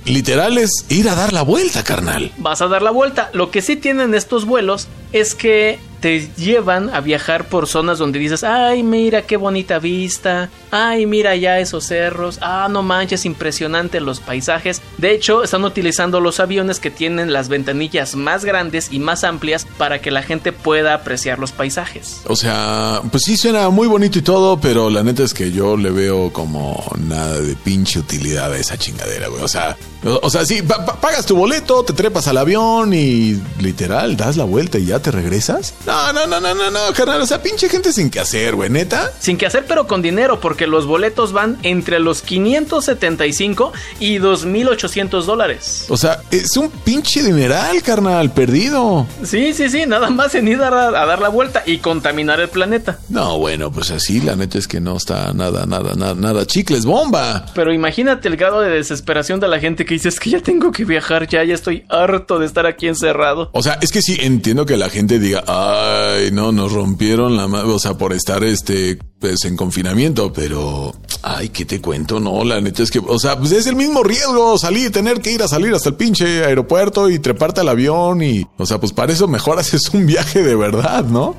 literal 0.09 0.59
es 0.59 0.71
ir 0.89 1.09
a 1.09 1.15
dar 1.15 1.33
la 1.33 1.43
vuelta, 1.43 1.85
carnal. 1.85 2.33
vas 2.39 2.63
a 2.63 2.69
dar 2.69 2.83
la 2.83 2.91
vuelta. 2.91 3.31
Lo 3.33 3.51
que 3.51 3.63
sí 3.63 3.77
tienen 3.77 4.15
estos 4.15 4.45
vuelos 4.45 4.89
es 5.13 5.35
que 5.35 5.79
te 6.01 6.29
llevan 6.37 6.91
a 6.95 7.01
viajar 7.01 7.49
por 7.49 7.67
zonas 7.67 7.99
donde 7.99 8.19
dices, 8.19 8.45
ay, 8.45 8.83
mira 8.83 9.23
qué 9.23 9.37
bonita 9.37 9.79
vista, 9.79 10.49
ay, 10.71 11.07
mira 11.07 11.35
ya 11.37 11.59
esos 11.59 11.85
cerros, 11.87 12.39
ah, 12.41 12.69
no 12.71 12.83
manches, 12.83 13.25
impresionante 13.25 14.01
los 14.01 14.21
paisajes. 14.21 14.81
De 14.99 15.13
hecho, 15.13 15.43
están 15.43 15.65
utilizando 15.65 16.21
los 16.21 16.41
aviones 16.41 16.79
que 16.81 16.91
tienen 16.91 17.33
las 17.33 17.49
ventanillas 17.49 18.15
más 18.15 18.45
grandes 18.45 18.89
y 18.93 18.99
más 18.99 19.25
amplias 19.25 19.67
para 19.77 20.01
que 20.01 20.11
la 20.11 20.23
gente 20.23 20.53
pueda 20.53 20.95
apreciar 20.95 21.39
los 21.39 21.53
paisajes. 21.53 22.21
O 22.27 22.37
sea, 22.37 23.01
pues 23.11 23.25
sí 23.25 23.37
suena 23.37 23.69
muy 23.71 23.89
bonito 23.89 24.19
y 24.19 24.23
todo, 24.23 24.61
pero 24.61 24.91
la 24.91 25.03
neta 25.03 25.23
es 25.23 25.35
que 25.35 25.51
yo 25.51 25.77
le 25.77 25.91
veo 25.91 26.33
como 26.33 26.85
nada 26.99 27.41
de 27.41 27.57
pinche 27.57 27.99
utilidad 27.99 28.53
a 28.53 28.59
esa 28.59 28.77
chingadera, 28.79 29.29
güey. 29.29 29.43
O 29.43 29.49
sea, 29.49 29.77
o, 30.05 30.31
sea, 30.31 30.45
sí, 30.45 30.63
pa- 30.63 30.85
pa- 30.85 31.01
pagas 31.01 31.27
tu 31.27 31.35
boleto, 31.37 31.83
te 31.83 31.93
trepas 31.93 32.29
al 32.29 32.37
avión 32.37 32.95
y 32.95 33.41
literal 33.61 34.17
das 34.17 34.37
la 34.37 34.45
vuelta 34.45 34.79
y 34.79 34.87
ya 34.87 35.01
te 35.01 35.11
regresas. 35.11 35.75
No, 35.89 36.13
no, 36.13 36.27
no, 36.27 36.39
no, 36.39 36.55
no, 36.55 36.71
no, 36.71 36.93
carnal. 36.95 37.23
O 37.23 37.27
sea, 37.27 37.43
pinche 37.43 37.67
gente 37.71 37.95
sin 37.95 38.11
que 38.11 38.21
hacer, 38.21 38.55
güey, 38.55 38.69
neta. 38.69 39.11
Sin 39.21 39.39
que 39.39 39.47
hacer, 39.47 39.65
pero 39.67 39.87
con 39.87 40.03
dinero, 40.03 40.39
porque 40.39 40.67
los 40.67 40.85
boletos 40.85 41.33
van 41.33 41.57
entre 41.63 41.99
los 41.99 42.21
575 42.21 43.73
y 43.99 44.19
2.800 44.19 45.23
dólares. 45.25 45.87
O 45.89 45.97
sea, 45.97 46.21
es 46.31 46.59
un 46.59 46.69
pinche 46.71 47.23
dineral, 47.23 47.83
carnal, 47.83 48.31
perdido. 48.33 49.07
Sí, 49.25 49.55
sí, 49.55 49.71
sí, 49.71 49.87
nada 49.87 50.11
más 50.11 50.35
en 50.35 50.49
ir 50.49 50.61
a, 50.61 50.89
a 50.89 51.07
dar 51.07 51.21
la 51.21 51.31
vuelta 51.31 51.63
y 51.65 51.79
contaminar 51.79 52.39
el 52.41 52.51
planeta. 52.51 52.99
No, 53.09 53.39
bueno, 53.39 53.73
pues 53.73 53.91
así, 53.91 54.21
la 54.21 54.37
neta 54.37 54.59
es 54.59 54.69
que 54.69 54.81
no 54.81 54.99
está 54.99 55.33
nada, 55.33 55.65
nada, 55.65 55.95
nada, 55.95 56.15
nada 56.15 56.45
chicles, 56.45 56.85
bomba. 56.85 57.47
Pero 57.55 57.73
imagínate 57.73 58.29
el 58.29 58.37
grado 58.37 58.61
de 58.61 58.69
desesperación 58.69 59.41
de 59.41 59.49
la 59.49 59.59
gente 59.59 59.87
que 59.87 59.95
dice, 59.95 60.11
es 60.11 60.21
que 60.21 60.29
ya 60.29 60.41
tengo 60.41 60.71
que 60.71 60.85
viajar, 60.85 61.27
ya, 61.29 61.43
ya 61.45 61.55
estoy 61.55 61.87
harto 61.89 62.39
de 62.39 62.45
estar 62.45 62.67
aquí 62.67 62.89
encerrado. 62.89 63.49
O 63.53 63.63
sea, 63.63 63.79
es 63.81 63.91
que 63.91 64.03
sí 64.03 64.19
entiendo 64.21 64.67
que 64.67 64.77
la 64.77 64.91
gente 64.91 65.19
diga, 65.19 65.43
ay, 65.79 66.31
no, 66.33 66.53
nos 66.53 66.73
rompieron 66.73 67.37
la 67.37 67.49
mano, 67.49 67.75
o 67.75 67.79
sea, 67.79 67.95
por 67.95 68.13
estar 68.13 68.43
este, 68.45 68.99
pues 69.19 69.45
en 69.45 69.57
confinamiento, 69.57 70.33
pero, 70.33 70.95
ay, 71.23 71.49
¿qué 71.51 71.65
te 71.65 71.81
cuento? 71.81 72.21
No, 72.21 72.45
la 72.45 72.61
neta 72.61 72.83
es 72.83 72.91
que, 72.91 72.99
o 72.99 73.19
sea, 73.19 73.39
pues 73.39 73.53
es 73.53 73.67
el 73.67 73.77
mismo 73.77 74.03
riesgo 74.03 74.59
salir, 74.59 74.91
tener 74.93 75.21
que 75.21 75.33
ir 75.33 75.43
a 75.43 75.49
salir 75.49 75.75
hasta 75.75 75.91
el 75.91 75.97
pinche 75.97 76.45
aeropuerto 76.45 77.09
y 77.09 77.19
treparte 77.19 77.61
al 77.61 77.69
avión 77.69 78.23
y, 78.23 78.47
o 78.57 78.67
sea, 78.67 78.79
pues 78.79 78.93
para 78.93 79.13
eso 79.13 79.29
mejor 79.29 79.59
haces 79.61 79.89
un 79.93 80.07
viaje 80.07 80.43
de 80.43 80.55
verdad, 80.55 81.05
¿no? 81.05 81.37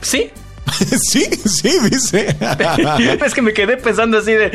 Sí, 0.00 0.30
sí, 1.10 1.24
sí, 1.44 1.70
dice. 1.90 2.36
es 3.24 3.34
que 3.34 3.42
me 3.42 3.52
quedé 3.52 3.76
pensando 3.76 4.18
así 4.18 4.32
de, 4.32 4.52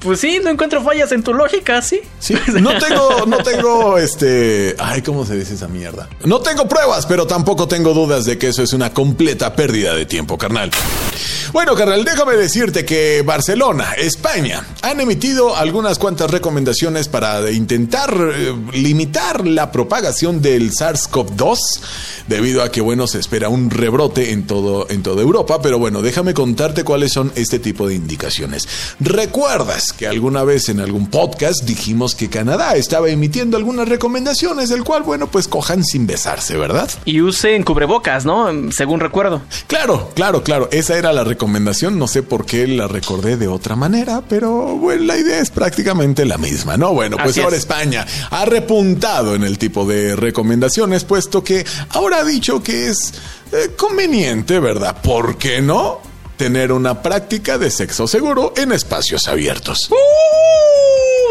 pues 0.00 0.20
sí, 0.20 0.40
no 0.42 0.50
encuentro 0.50 0.82
fallas 0.82 1.12
en 1.12 1.22
tu 1.22 1.34
lógica, 1.34 1.82
sí. 1.82 2.00
Sí, 2.18 2.34
no 2.60 2.78
tengo, 2.78 3.26
no 3.26 3.38
tengo, 3.38 3.98
este, 3.98 4.74
ay, 4.78 5.02
¿cómo 5.02 5.24
se 5.24 5.36
dice 5.36 5.54
esa 5.54 5.68
mierda? 5.68 6.08
No 6.24 6.40
tengo 6.40 6.68
pruebas, 6.68 7.06
pero 7.06 7.26
tampoco 7.26 7.68
tengo 7.68 7.94
dudas 7.94 8.24
de 8.24 8.38
que 8.38 8.48
eso 8.48 8.62
es 8.62 8.72
una 8.72 8.92
completa 8.92 9.54
pérdida 9.54 9.94
de 9.94 10.06
tiempo, 10.06 10.38
carnal. 10.38 10.70
Bueno, 11.52 11.74
carnal, 11.74 12.04
déjame 12.04 12.34
decirte 12.34 12.84
que 12.84 13.22
Barcelona, 13.24 13.94
España, 13.96 14.66
han 14.82 15.00
emitido 15.00 15.56
algunas 15.56 15.98
cuantas 15.98 16.30
recomendaciones 16.30 17.08
para 17.08 17.50
intentar 17.50 18.14
eh, 18.14 18.54
limitar 18.72 19.46
la 19.46 19.72
propagación 19.72 20.42
del 20.42 20.72
SARS-CoV-2, 20.72 21.56
debido 22.28 22.62
a 22.62 22.70
que, 22.70 22.80
bueno, 22.80 23.06
se 23.06 23.18
espera 23.18 23.48
un 23.48 23.70
rebrote 23.70 24.32
en 24.32 24.46
todo, 24.46 24.88
en 24.90 25.02
toda 25.02 25.22
Europa, 25.22 25.60
pero 25.62 25.78
bueno, 25.78 26.02
déjame 26.02 26.34
contarte 26.34 26.84
cuáles 26.84 27.12
son 27.12 27.32
este 27.34 27.58
tipo 27.58 27.88
de 27.88 27.94
indicaciones. 27.94 28.68
¿Recuerdas 29.00 29.92
que 29.92 30.06
alguna 30.06 30.44
vez 30.44 30.68
en 30.68 30.80
algún 30.80 31.08
podcast 31.08 31.64
dijimos 31.64 32.14
que 32.14 32.28
Canadá 32.28 32.76
estaba 32.76 33.08
emitiendo 33.08 33.56
algunas 33.56 33.88
recomendaciones, 33.88 34.68
del 34.68 34.84
cual, 34.84 35.02
bueno, 35.02 35.28
pues 35.28 35.48
cojan 35.48 35.84
sin 35.84 36.06
besarse, 36.06 36.56
¿verdad? 36.56 36.90
Y 37.04 37.20
usen 37.20 37.62
cubrebocas, 37.62 38.24
¿no? 38.24 38.48
Según 38.72 39.00
recuerdo. 39.00 39.42
Claro, 39.66 40.10
claro, 40.14 40.42
claro, 40.42 40.68
esa 40.72 40.96
era 40.98 41.12
la 41.12 41.24
recomendación, 41.24 41.98
no 41.98 42.08
sé 42.08 42.22
por 42.22 42.46
qué 42.46 42.66
la 42.66 42.88
recordé 42.88 43.36
de 43.36 43.48
otra 43.48 43.76
manera, 43.76 44.22
pero 44.28 44.76
bueno, 44.76 45.04
la 45.04 45.16
idea 45.16 45.40
es 45.40 45.50
prácticamente 45.50 46.24
la 46.24 46.38
misma, 46.38 46.76
¿no? 46.76 46.92
Bueno, 46.92 47.16
pues 47.16 47.30
Así 47.30 47.40
ahora 47.40 47.56
es. 47.56 47.62
España 47.62 48.06
ha 48.30 48.44
repuntado 48.44 49.34
en 49.34 49.42
el 49.42 49.58
tipo 49.58 49.86
de 49.86 50.16
recomendaciones, 50.16 51.04
puesto 51.04 51.42
que 51.42 51.64
ahora 51.90 52.15
ha 52.16 52.24
dicho 52.24 52.62
que 52.62 52.88
es 52.88 53.14
eh, 53.52 53.72
conveniente, 53.76 54.58
¿verdad? 54.58 55.00
¿Por 55.02 55.38
qué 55.38 55.60
no? 55.60 56.00
Tener 56.36 56.72
una 56.72 57.02
práctica 57.02 57.58
de 57.58 57.70
sexo 57.70 58.06
seguro 58.06 58.52
en 58.56 58.72
espacios 58.72 59.28
abiertos. 59.28 59.88
¡Uh! 59.90 60.75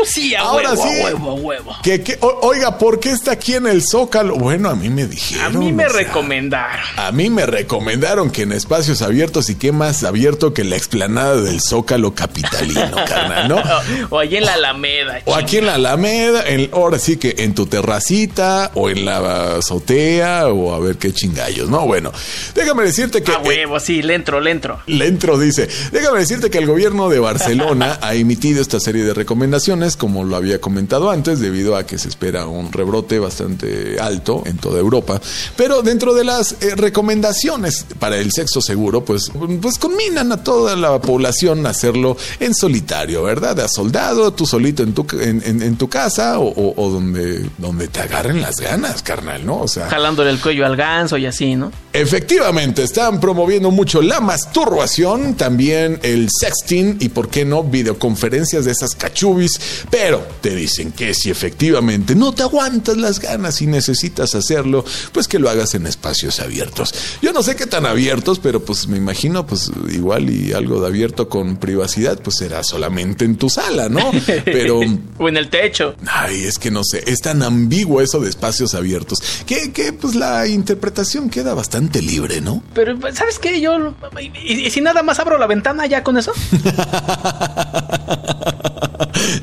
Sí, 0.05 0.35
a 0.35 0.41
Ahora 0.41 0.71
huevo, 0.71 0.83
sí. 0.83 0.99
a 1.01 1.03
huevo, 1.05 1.31
a 1.31 1.33
huevo. 1.33 1.75
Que, 1.83 2.01
que- 2.01 2.17
o- 2.21 2.39
oiga, 2.43 2.77
¿por 2.77 2.99
qué 2.99 3.11
está 3.11 3.31
aquí 3.31 3.53
en 3.55 3.67
el 3.67 3.81
Zócalo? 3.83 4.35
Bueno, 4.35 4.69
a 4.69 4.75
mí 4.75 4.89
me 4.89 5.03
A 5.03 5.07
dijeron. 5.07 5.59
mí 5.59 5.71
me 5.71 5.85
o 5.85 5.89
sea, 5.89 5.99
recomendaron. 5.99 6.85
A 6.97 7.11
mí 7.11 7.29
me 7.29 7.45
recomendaron 7.45 8.29
que 8.31 8.43
en 8.43 8.51
espacios 8.51 9.01
abiertos 9.01 9.49
y 9.49 9.55
qué 9.55 9.71
más 9.71 10.03
abierto 10.03 10.53
que 10.53 10.63
la 10.63 10.75
explanada 10.75 11.35
del 11.41 11.61
Zócalo 11.61 12.13
capitalino, 12.15 12.91
carnal, 13.07 13.47
¿no? 13.47 13.61
O 14.09 14.19
allí 14.19 14.37
en 14.37 14.45
la 14.45 14.53
Alameda. 14.53 15.21
O 15.25 15.35
aquí 15.35 15.57
en 15.57 15.65
la 15.67 15.75
Alameda, 15.75 16.43
en- 16.47 16.69
ahora 16.73 16.99
sí 16.99 17.17
que 17.17 17.35
en 17.39 17.53
tu 17.53 17.65
terracita 17.65 18.71
o 18.75 18.89
en 18.89 19.05
la 19.05 19.57
azotea 19.57 20.47
o 20.47 20.73
a 20.73 20.79
ver 20.79 20.97
qué 20.97 21.11
chingallos, 21.13 21.69
¿no? 21.69 21.85
Bueno, 21.85 22.11
déjame 22.53 22.83
decirte 22.83 23.23
que... 23.23 23.31
A 23.31 23.35
eh, 23.35 23.39
huevo, 23.43 23.79
sí, 23.79 24.01
le 24.01 24.15
entro, 24.15 24.39
le 24.39 24.51
entro. 24.51 24.79
Lentro 24.87 25.37
dice, 25.37 25.67
déjame 25.91 26.19
decirte 26.19 26.49
que 26.49 26.57
el 26.57 26.65
gobierno 26.67 27.09
de 27.09 27.19
Barcelona 27.19 27.97
ha 28.01 28.13
emitido 28.15 28.61
esta 28.61 28.79
serie 28.79 29.03
de 29.03 29.13
recomendaciones, 29.13 29.94
como 29.95 30.23
lo 30.23 30.35
había 30.35 30.59
comentado 30.61 31.09
antes, 31.11 31.39
debido 31.39 31.75
a 31.75 31.85
que 31.85 31.97
se 31.97 32.07
espera 32.09 32.45
un 32.47 32.71
rebrote 32.71 33.19
bastante 33.19 33.97
alto 33.99 34.43
en 34.45 34.57
toda 34.57 34.79
Europa. 34.79 35.19
Pero 35.55 35.81
dentro 35.81 36.13
de 36.13 36.23
las 36.23 36.53
eh, 36.61 36.75
recomendaciones 36.75 37.85
para 37.99 38.17
el 38.17 38.31
sexo 38.31 38.61
seguro, 38.61 39.03
pues, 39.05 39.31
pues 39.61 39.77
combinan 39.77 40.31
a 40.31 40.43
toda 40.43 40.75
la 40.75 40.99
población 40.99 41.65
a 41.65 41.69
hacerlo 41.69 42.17
en 42.39 42.53
solitario, 42.53 43.23
¿verdad? 43.23 43.59
A 43.59 43.67
soldado, 43.67 44.33
tú 44.33 44.45
solito 44.45 44.83
en 44.83 44.93
tu, 44.93 45.05
en, 45.19 45.41
en- 45.45 45.61
en 45.61 45.75
tu 45.77 45.87
casa 45.87 46.39
o, 46.39 46.47
o- 46.47 46.73
o 46.83 46.89
donde, 46.89 47.49
donde 47.57 47.87
te 47.87 48.01
agarren 48.01 48.41
las 48.41 48.57
ganas, 48.57 49.01
carnal, 49.03 49.45
¿no? 49.45 49.61
O 49.61 49.67
sea... 49.67 49.87
Jalándole 49.89 50.29
el 50.29 50.39
cuello 50.41 50.65
al 50.65 50.75
ganso 50.75 51.17
y 51.17 51.25
así, 51.25 51.55
¿no? 51.55 51.71
Efectivamente, 51.93 52.83
están 52.83 53.19
promoviendo 53.19 53.71
mucho 53.71 54.01
la 54.01 54.19
masturbación, 54.19 55.35
también 55.35 55.99
el 56.03 56.27
sexting 56.29 56.97
y, 56.99 57.09
por 57.09 57.29
qué 57.29 57.45
no, 57.45 57.63
videoconferencias 57.63 58.65
de 58.65 58.71
esas 58.71 58.95
cachubis. 58.95 59.59
Pero 59.89 60.25
te 60.41 60.55
dicen 60.55 60.91
que 60.91 61.13
si 61.13 61.29
efectivamente 61.29 62.15
no 62.15 62.33
te 62.33 62.43
aguantas 62.43 62.97
las 62.97 63.19
ganas 63.19 63.61
y 63.61 63.67
necesitas 63.67 64.35
hacerlo, 64.35 64.85
pues 65.11 65.27
que 65.27 65.39
lo 65.39 65.49
hagas 65.49 65.75
en 65.75 65.87
espacios 65.87 66.39
abiertos. 66.39 66.93
Yo 67.21 67.33
no 67.33 67.43
sé 67.43 67.55
qué 67.55 67.65
tan 67.65 67.85
abiertos, 67.85 68.39
pero 68.39 68.63
pues 68.63 68.87
me 68.87 68.97
imagino, 68.97 69.45
pues 69.45 69.71
igual 69.91 70.29
y 70.29 70.53
algo 70.53 70.81
de 70.81 70.87
abierto 70.87 71.29
con 71.29 71.57
privacidad, 71.57 72.19
pues 72.21 72.37
será 72.37 72.63
solamente 72.63 73.25
en 73.25 73.35
tu 73.37 73.49
sala, 73.49 73.89
¿no? 73.89 74.11
Pero. 74.45 74.79
o 75.17 75.29
en 75.29 75.37
el 75.37 75.49
techo. 75.49 75.95
Ay, 76.07 76.43
es 76.43 76.57
que 76.57 76.71
no 76.71 76.83
sé, 76.83 77.03
es 77.07 77.21
tan 77.21 77.43
ambiguo 77.43 78.01
eso 78.01 78.19
de 78.19 78.29
espacios 78.29 78.75
abiertos, 78.75 79.19
que, 79.45 79.71
que 79.71 79.93
pues 79.93 80.15
la 80.15 80.47
interpretación 80.47 81.29
queda 81.29 81.53
bastante 81.53 82.01
libre, 82.01 82.41
¿no? 82.41 82.63
Pero, 82.73 82.97
¿sabes 83.13 83.39
qué? 83.39 83.59
Yo. 83.61 83.93
¿Y, 84.19 84.65
y 84.65 84.69
si 84.71 84.81
nada 84.81 85.03
más 85.03 85.19
abro 85.19 85.37
la 85.37 85.47
ventana 85.47 85.85
ya 85.85 86.03
con 86.03 86.17
eso? 86.17 86.33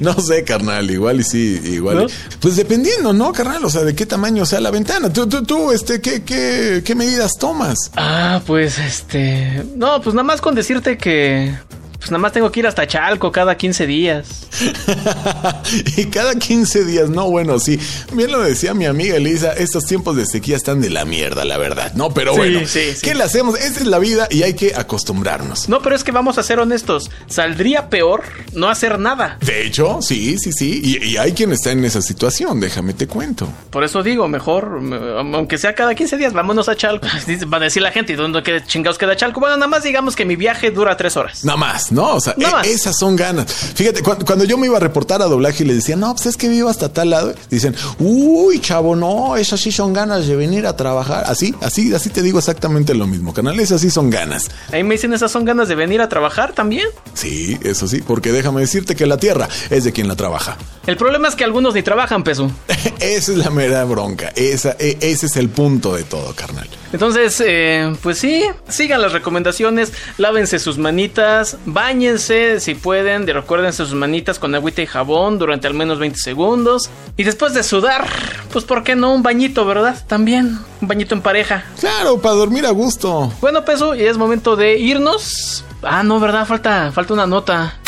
No 0.00 0.14
sé, 0.14 0.31
carnal, 0.44 0.90
igual 0.90 1.20
y 1.20 1.24
sí, 1.24 1.60
igual. 1.64 2.10
Pues 2.40 2.56
dependiendo, 2.56 3.12
¿no, 3.12 3.32
carnal? 3.32 3.64
O 3.64 3.70
sea, 3.70 3.82
de 3.82 3.94
qué 3.94 4.06
tamaño 4.06 4.46
sea 4.46 4.60
la 4.60 4.70
ventana. 4.70 5.12
Tú, 5.12 5.28
tú, 5.28 5.44
tú, 5.44 5.70
este, 5.72 6.00
¿qué, 6.00 6.22
qué, 6.22 6.82
qué 6.84 6.94
medidas 6.94 7.32
tomas? 7.38 7.90
Ah, 7.96 8.40
pues 8.46 8.78
este. 8.78 9.64
No, 9.76 10.00
pues 10.00 10.14
nada 10.14 10.24
más 10.24 10.40
con 10.40 10.54
decirte 10.54 10.96
que. 10.96 11.54
Pues 12.02 12.10
nada 12.10 12.18
más 12.20 12.32
tengo 12.32 12.50
que 12.50 12.58
ir 12.58 12.66
hasta 12.66 12.84
Chalco 12.84 13.30
cada 13.30 13.56
15 13.56 13.86
días. 13.86 14.26
y 15.96 16.06
cada 16.06 16.34
15 16.34 16.84
días, 16.84 17.08
no, 17.10 17.30
bueno, 17.30 17.60
sí. 17.60 17.78
Bien 18.12 18.32
lo 18.32 18.40
decía 18.42 18.74
mi 18.74 18.86
amiga 18.86 19.14
Elisa, 19.16 19.52
estos 19.52 19.84
tiempos 19.84 20.16
de 20.16 20.26
sequía 20.26 20.56
están 20.56 20.80
de 20.80 20.90
la 20.90 21.04
mierda, 21.04 21.44
la 21.44 21.58
verdad, 21.58 21.92
¿no? 21.94 22.10
Pero 22.12 22.34
bueno, 22.34 22.60
sí, 22.66 22.92
sí. 22.94 23.00
¿qué 23.02 23.14
le 23.14 23.22
hacemos? 23.22 23.56
Esta 23.56 23.78
es 23.80 23.86
la 23.86 24.00
vida 24.00 24.26
y 24.32 24.42
hay 24.42 24.54
que 24.54 24.74
acostumbrarnos. 24.74 25.68
No, 25.68 25.80
pero 25.80 25.94
es 25.94 26.02
que 26.02 26.10
vamos 26.10 26.38
a 26.38 26.42
ser 26.42 26.58
honestos. 26.58 27.08
Saldría 27.28 27.88
peor 27.88 28.24
no 28.52 28.68
hacer 28.68 28.98
nada. 28.98 29.38
De 29.40 29.64
hecho, 29.64 30.00
sí, 30.02 30.36
sí, 30.38 30.50
sí. 30.52 30.80
Y, 30.82 31.04
y 31.12 31.16
hay 31.18 31.32
quien 31.32 31.52
está 31.52 31.70
en 31.70 31.84
esa 31.84 32.02
situación, 32.02 32.58
déjame 32.58 32.94
te 32.94 33.06
cuento. 33.06 33.48
Por 33.70 33.84
eso 33.84 34.02
digo, 34.02 34.26
mejor, 34.26 34.80
me- 34.80 34.96
aunque 35.36 35.56
sea 35.56 35.76
cada 35.76 35.94
15 35.94 36.16
días, 36.16 36.32
vámonos 36.32 36.68
a 36.68 36.74
Chalco. 36.74 37.06
Va 37.52 37.58
a 37.58 37.60
decir 37.60 37.80
la 37.80 37.92
gente, 37.92 38.12
¿y 38.12 38.16
dónde 38.16 38.42
queda- 38.42 38.64
chingados 38.66 38.98
queda 38.98 39.14
Chalco? 39.16 39.38
Bueno, 39.38 39.56
nada 39.56 39.68
más 39.68 39.84
digamos 39.84 40.16
que 40.16 40.24
mi 40.24 40.34
viaje 40.34 40.72
dura 40.72 40.96
3 40.96 41.16
horas. 41.16 41.44
Nada 41.44 41.56
más, 41.56 41.91
¿no? 41.92 42.16
O 42.16 42.20
sea, 42.20 42.34
e- 42.64 42.70
esas 42.72 42.96
son 42.98 43.16
ganas. 43.16 43.46
Fíjate, 43.52 44.02
cu- 44.02 44.16
cuando, 44.26 44.44
yo 44.44 44.56
me 44.58 44.66
iba 44.66 44.76
a 44.76 44.80
reportar 44.80 45.22
a 45.22 45.26
doblaje 45.26 45.64
y 45.64 45.66
le 45.66 45.74
decía, 45.74 45.96
no, 45.96 46.12
pues 46.14 46.26
es 46.26 46.36
que 46.36 46.48
vivo 46.48 46.68
hasta 46.68 46.92
tal 46.92 47.10
lado, 47.10 47.34
dicen, 47.50 47.74
uy, 47.98 48.60
chavo, 48.60 48.96
no, 48.96 49.36
esas 49.36 49.60
sí 49.60 49.72
son 49.72 49.92
ganas 49.92 50.26
de 50.26 50.36
venir 50.36 50.66
a 50.66 50.76
trabajar. 50.76 51.24
Así, 51.26 51.54
así, 51.62 51.92
así 51.94 52.10
te 52.10 52.22
digo 52.22 52.38
exactamente 52.38 52.94
lo 52.94 53.06
mismo, 53.06 53.32
canal. 53.32 53.58
Esas 53.60 53.80
sí 53.80 53.90
son 53.90 54.10
ganas. 54.10 54.50
Ahí 54.72 54.82
me 54.82 54.94
dicen, 54.94 55.12
esas 55.12 55.30
son 55.30 55.44
ganas 55.44 55.68
de 55.68 55.74
venir 55.74 56.00
a 56.00 56.08
trabajar 56.08 56.52
también. 56.52 56.86
Sí, 57.14 57.58
eso 57.62 57.86
sí, 57.88 58.02
porque 58.06 58.32
déjame 58.32 58.60
decirte 58.60 58.96
que 58.96 59.06
la 59.06 59.16
tierra 59.18 59.48
es 59.70 59.84
de 59.84 59.92
quien 59.92 60.08
la 60.08 60.16
trabaja. 60.16 60.56
El 60.86 60.96
problema 60.96 61.28
es 61.28 61.36
que 61.36 61.44
algunos 61.44 61.74
ni 61.74 61.82
trabajan, 61.82 62.24
peso. 62.24 62.50
Esa 63.00 63.32
es 63.32 63.38
la 63.38 63.50
mera 63.50 63.84
bronca. 63.84 64.32
Esa, 64.34 64.74
e- 64.80 64.98
ese 65.00 65.26
es 65.26 65.36
el 65.36 65.48
punto 65.48 65.94
de 65.94 66.02
todo, 66.02 66.34
carnal. 66.34 66.68
Entonces, 66.92 67.40
eh, 67.46 67.94
pues 68.02 68.18
sí, 68.18 68.44
sigan 68.68 69.00
las 69.00 69.12
recomendaciones, 69.12 69.92
lávense 70.18 70.58
sus 70.58 70.78
manitas, 70.78 71.56
bañense 71.66 72.58
si 72.60 72.74
pueden, 72.74 73.26
de- 73.26 73.32
recuérdense 73.32 73.84
sus 73.84 73.94
manitas 73.94 74.38
con 74.40 74.54
agüita 74.54 74.82
y 74.82 74.86
jabón 74.86 75.38
durante 75.38 75.66
al 75.68 75.74
menos 75.74 75.98
20 76.00 76.18
segundos. 76.18 76.90
Y 77.16 77.22
después 77.24 77.54
de 77.54 77.62
sudar, 77.62 78.06
pues 78.52 78.64
¿por 78.64 78.82
qué 78.82 78.96
no 78.96 79.14
un 79.14 79.22
bañito, 79.22 79.64
verdad? 79.64 80.02
También, 80.08 80.58
un 80.80 80.88
bañito 80.88 81.14
en 81.14 81.22
pareja. 81.22 81.64
Claro, 81.78 82.20
para 82.20 82.34
dormir 82.34 82.66
a 82.66 82.70
gusto. 82.70 83.32
Bueno, 83.40 83.64
peso, 83.64 83.94
y 83.94 84.02
es 84.02 84.16
momento 84.18 84.56
de 84.56 84.78
irnos. 84.78 85.64
Ah, 85.82 86.02
no, 86.02 86.18
¿verdad? 86.20 86.46
Falta, 86.46 86.90
falta 86.92 87.14
una 87.14 87.26
nota. 87.26 87.78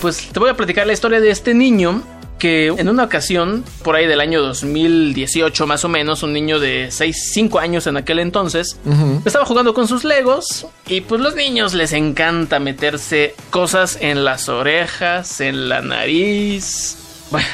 Pues 0.00 0.28
te 0.30 0.38
voy 0.38 0.50
a 0.50 0.54
platicar 0.56 0.86
la 0.86 0.92
historia 0.92 1.20
de 1.20 1.30
este 1.30 1.54
niño 1.54 2.02
en 2.44 2.88
una 2.88 3.04
ocasión, 3.04 3.64
por 3.82 3.96
ahí 3.96 4.06
del 4.06 4.20
año 4.20 4.42
2018 4.42 5.66
más 5.66 5.84
o 5.84 5.88
menos, 5.88 6.22
un 6.22 6.32
niño 6.32 6.58
de 6.58 6.88
6, 6.90 7.30
5 7.32 7.58
años 7.58 7.86
en 7.86 7.96
aquel 7.96 8.18
entonces, 8.18 8.78
estaba 9.24 9.44
jugando 9.44 9.74
con 9.74 9.88
sus 9.88 10.04
legos 10.04 10.66
y 10.86 11.00
pues 11.00 11.20
los 11.20 11.34
niños 11.34 11.74
les 11.74 11.92
encanta 11.92 12.58
meterse 12.58 13.34
cosas 13.50 13.98
en 14.00 14.24
las 14.24 14.48
orejas, 14.48 15.40
en 15.40 15.68
la 15.68 15.80
nariz. 15.80 16.98
Bueno, 17.30 17.48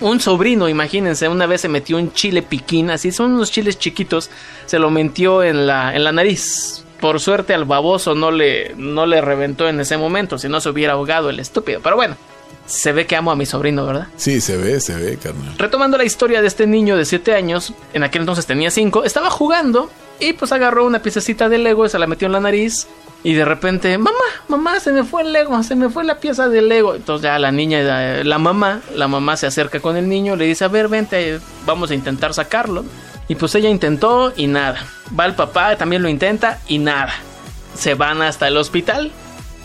un 0.00 0.20
sobrino, 0.20 0.68
imagínense, 0.68 1.28
una 1.28 1.46
vez 1.46 1.60
se 1.60 1.68
metió 1.68 1.98
un 1.98 2.12
chile 2.12 2.42
piquín, 2.42 2.90
así 2.90 3.12
son 3.12 3.32
unos 3.32 3.50
chiles 3.50 3.78
chiquitos, 3.78 4.30
se 4.66 4.78
lo 4.78 4.90
metió 4.90 5.42
en 5.42 5.66
la, 5.66 5.94
en 5.94 6.04
la 6.04 6.12
nariz. 6.12 6.84
Por 7.00 7.20
suerte 7.20 7.54
al 7.54 7.64
baboso 7.64 8.14
no 8.14 8.30
le, 8.30 8.74
no 8.76 9.06
le 9.06 9.20
reventó 9.20 9.68
en 9.68 9.80
ese 9.80 9.96
momento, 9.96 10.38
si 10.38 10.48
no 10.48 10.60
se 10.60 10.68
hubiera 10.68 10.94
ahogado 10.94 11.30
el 11.30 11.40
estúpido. 11.40 11.80
Pero 11.82 11.96
bueno, 11.96 12.16
se 12.66 12.92
ve 12.92 13.06
que 13.06 13.16
amo 13.16 13.30
a 13.30 13.36
mi 13.36 13.46
sobrino, 13.46 13.86
¿verdad? 13.86 14.08
Sí, 14.16 14.40
se 14.40 14.56
ve, 14.56 14.80
se 14.80 14.96
ve, 14.96 15.16
carnal. 15.16 15.54
Retomando 15.58 15.96
la 15.98 16.04
historia 16.04 16.40
de 16.40 16.48
este 16.48 16.66
niño 16.66 16.96
de 16.96 17.04
7 17.04 17.34
años, 17.34 17.72
en 17.92 18.04
aquel 18.04 18.22
entonces 18.22 18.46
tenía 18.46 18.70
5, 18.70 19.04
estaba 19.04 19.30
jugando 19.30 19.90
y 20.20 20.34
pues 20.34 20.52
agarró 20.52 20.84
una 20.84 21.02
piececita 21.02 21.48
de 21.48 21.58
Lego 21.58 21.84
y 21.84 21.88
se 21.88 21.98
la 21.98 22.06
metió 22.06 22.26
en 22.26 22.32
la 22.32 22.40
nariz. 22.40 22.86
Y 23.22 23.34
de 23.34 23.44
repente, 23.44 23.98
mamá, 23.98 24.16
mamá, 24.48 24.80
se 24.80 24.92
me 24.92 25.04
fue 25.04 25.22
el 25.22 25.32
Lego, 25.32 25.62
se 25.62 25.76
me 25.76 25.90
fue 25.90 26.04
la 26.04 26.20
pieza 26.20 26.48
de 26.48 26.62
Lego. 26.62 26.94
Entonces 26.94 27.24
ya 27.24 27.38
la 27.38 27.52
niña, 27.52 27.82
la, 27.82 28.24
la 28.24 28.38
mamá, 28.38 28.80
la 28.94 29.08
mamá 29.08 29.36
se 29.36 29.46
acerca 29.46 29.80
con 29.80 29.96
el 29.96 30.08
niño, 30.08 30.36
le 30.36 30.46
dice, 30.46 30.64
a 30.64 30.68
ver, 30.68 30.88
vente, 30.88 31.38
vamos 31.66 31.90
a 31.90 31.94
intentar 31.94 32.32
sacarlo. 32.32 32.84
Y 33.28 33.34
pues 33.34 33.54
ella 33.54 33.68
intentó 33.68 34.32
y 34.36 34.46
nada. 34.46 34.84
Va 35.18 35.26
el 35.26 35.34
papá, 35.34 35.76
también 35.76 36.02
lo 36.02 36.08
intenta 36.08 36.60
y 36.66 36.78
nada. 36.78 37.12
Se 37.74 37.94
van 37.94 38.22
hasta 38.22 38.48
el 38.48 38.56
hospital. 38.56 39.12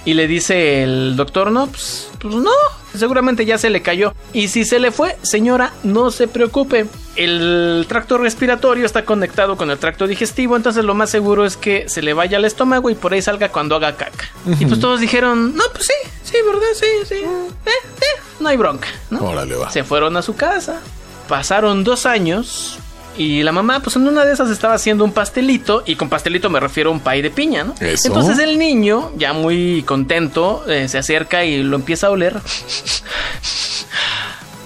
Y 0.03 0.13
le 0.13 0.27
dice 0.27 0.83
el 0.83 1.15
doctor, 1.15 1.51
no, 1.51 1.65
pues, 1.67 2.11
pues 2.19 2.35
no, 2.35 2.51
seguramente 2.99 3.45
ya 3.45 3.57
se 3.57 3.69
le 3.69 3.81
cayó. 3.81 4.13
Y 4.33 4.47
si 4.47 4.65
se 4.65 4.79
le 4.79 4.91
fue, 4.91 5.17
señora, 5.21 5.73
no 5.83 6.11
se 6.11 6.27
preocupe. 6.27 6.85
El 7.15 7.85
tracto 7.87 8.17
respiratorio 8.17 8.85
está 8.85 9.05
conectado 9.05 9.55
con 9.55 9.71
el 9.71 9.77
tracto 9.77 10.07
digestivo, 10.07 10.55
entonces 10.55 10.83
lo 10.83 10.93
más 10.95 11.09
seguro 11.09 11.45
es 11.45 11.55
que 11.55 11.87
se 11.87 12.01
le 12.01 12.13
vaya 12.13 12.37
al 12.37 12.45
estómago 12.45 12.89
y 12.89 12.95
por 12.95 13.13
ahí 13.13 13.21
salga 13.21 13.49
cuando 13.49 13.75
haga 13.75 13.95
caca. 13.95 14.25
Y 14.59 14.65
pues 14.65 14.79
todos 14.79 14.99
dijeron, 14.99 15.55
no, 15.55 15.63
pues 15.71 15.85
sí, 15.85 16.09
sí, 16.23 16.37
¿verdad? 16.45 16.67
Sí, 16.73 16.85
sí. 17.07 17.15
Eh, 17.15 17.49
eh, 17.67 18.21
no 18.39 18.49
hay 18.49 18.57
bronca, 18.57 18.87
¿no? 19.09 19.19
Órale, 19.19 19.55
va. 19.55 19.71
Se 19.71 19.83
fueron 19.83 20.17
a 20.17 20.21
su 20.21 20.35
casa. 20.35 20.81
Pasaron 21.29 21.83
dos 21.83 22.05
años. 22.05 22.79
Y 23.17 23.43
la 23.43 23.51
mamá, 23.51 23.79
pues 23.81 23.95
en 23.95 24.07
una 24.07 24.25
de 24.25 24.33
esas 24.33 24.49
estaba 24.49 24.73
haciendo 24.73 25.03
un 25.05 25.11
pastelito. 25.13 25.83
Y 25.85 25.95
con 25.95 26.09
pastelito 26.09 26.49
me 26.49 26.59
refiero 26.59 26.89
a 26.89 26.93
un 26.93 26.99
pay 26.99 27.21
de 27.21 27.29
piña, 27.31 27.63
¿no? 27.63 27.73
Eso. 27.79 28.07
Entonces 28.09 28.39
el 28.39 28.57
niño, 28.59 29.11
ya 29.17 29.31
muy 29.33 29.83
contento, 29.83 30.65
eh, 30.67 30.87
se 30.89 30.97
acerca 30.97 31.45
y 31.45 31.63
lo 31.63 31.75
empieza 31.77 32.07
a 32.07 32.09
oler. 32.11 32.35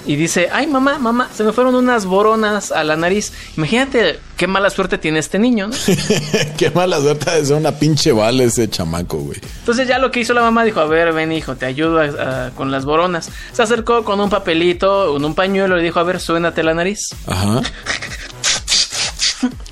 Y 0.05 0.15
dice, 0.15 0.49
ay 0.51 0.65
mamá, 0.65 0.97
mamá, 0.97 1.29
se 1.35 1.43
me 1.43 1.51
fueron 1.53 1.75
unas 1.75 2.05
boronas 2.05 2.71
a 2.71 2.83
la 2.83 2.95
nariz. 2.95 3.31
Imagínate 3.57 4.19
qué 4.37 4.47
mala 4.47 4.71
suerte 4.71 4.97
tiene 4.97 5.19
este 5.19 5.37
niño, 5.37 5.67
¿no? 5.67 5.75
Qué 6.57 6.71
mala 6.71 6.99
suerte 6.99 7.29
de 7.29 7.45
ser 7.45 7.55
una 7.57 7.73
pinche 7.73 8.11
bala 8.11 8.43
ese 8.43 8.67
chamaco, 8.69 9.17
güey. 9.17 9.39
Entonces 9.59 9.87
ya 9.87 9.99
lo 9.99 10.09
que 10.09 10.21
hizo 10.21 10.33
la 10.33 10.41
mamá 10.41 10.63
dijo, 10.63 10.79
a 10.79 10.85
ver, 10.85 11.13
ven 11.13 11.31
hijo, 11.31 11.55
te 11.57 11.67
ayudo 11.67 11.99
a- 11.99 12.45
a- 12.47 12.49
con 12.51 12.71
las 12.71 12.85
boronas. 12.85 13.29
Se 13.53 13.61
acercó 13.61 14.03
con 14.03 14.19
un 14.19 14.29
papelito, 14.31 15.11
con 15.13 15.23
un 15.23 15.35
pañuelo, 15.35 15.75
le 15.77 15.83
dijo, 15.83 15.99
a 15.99 16.03
ver, 16.03 16.19
suénate 16.19 16.63
la 16.63 16.73
nariz. 16.73 17.01
Ajá, 17.27 17.61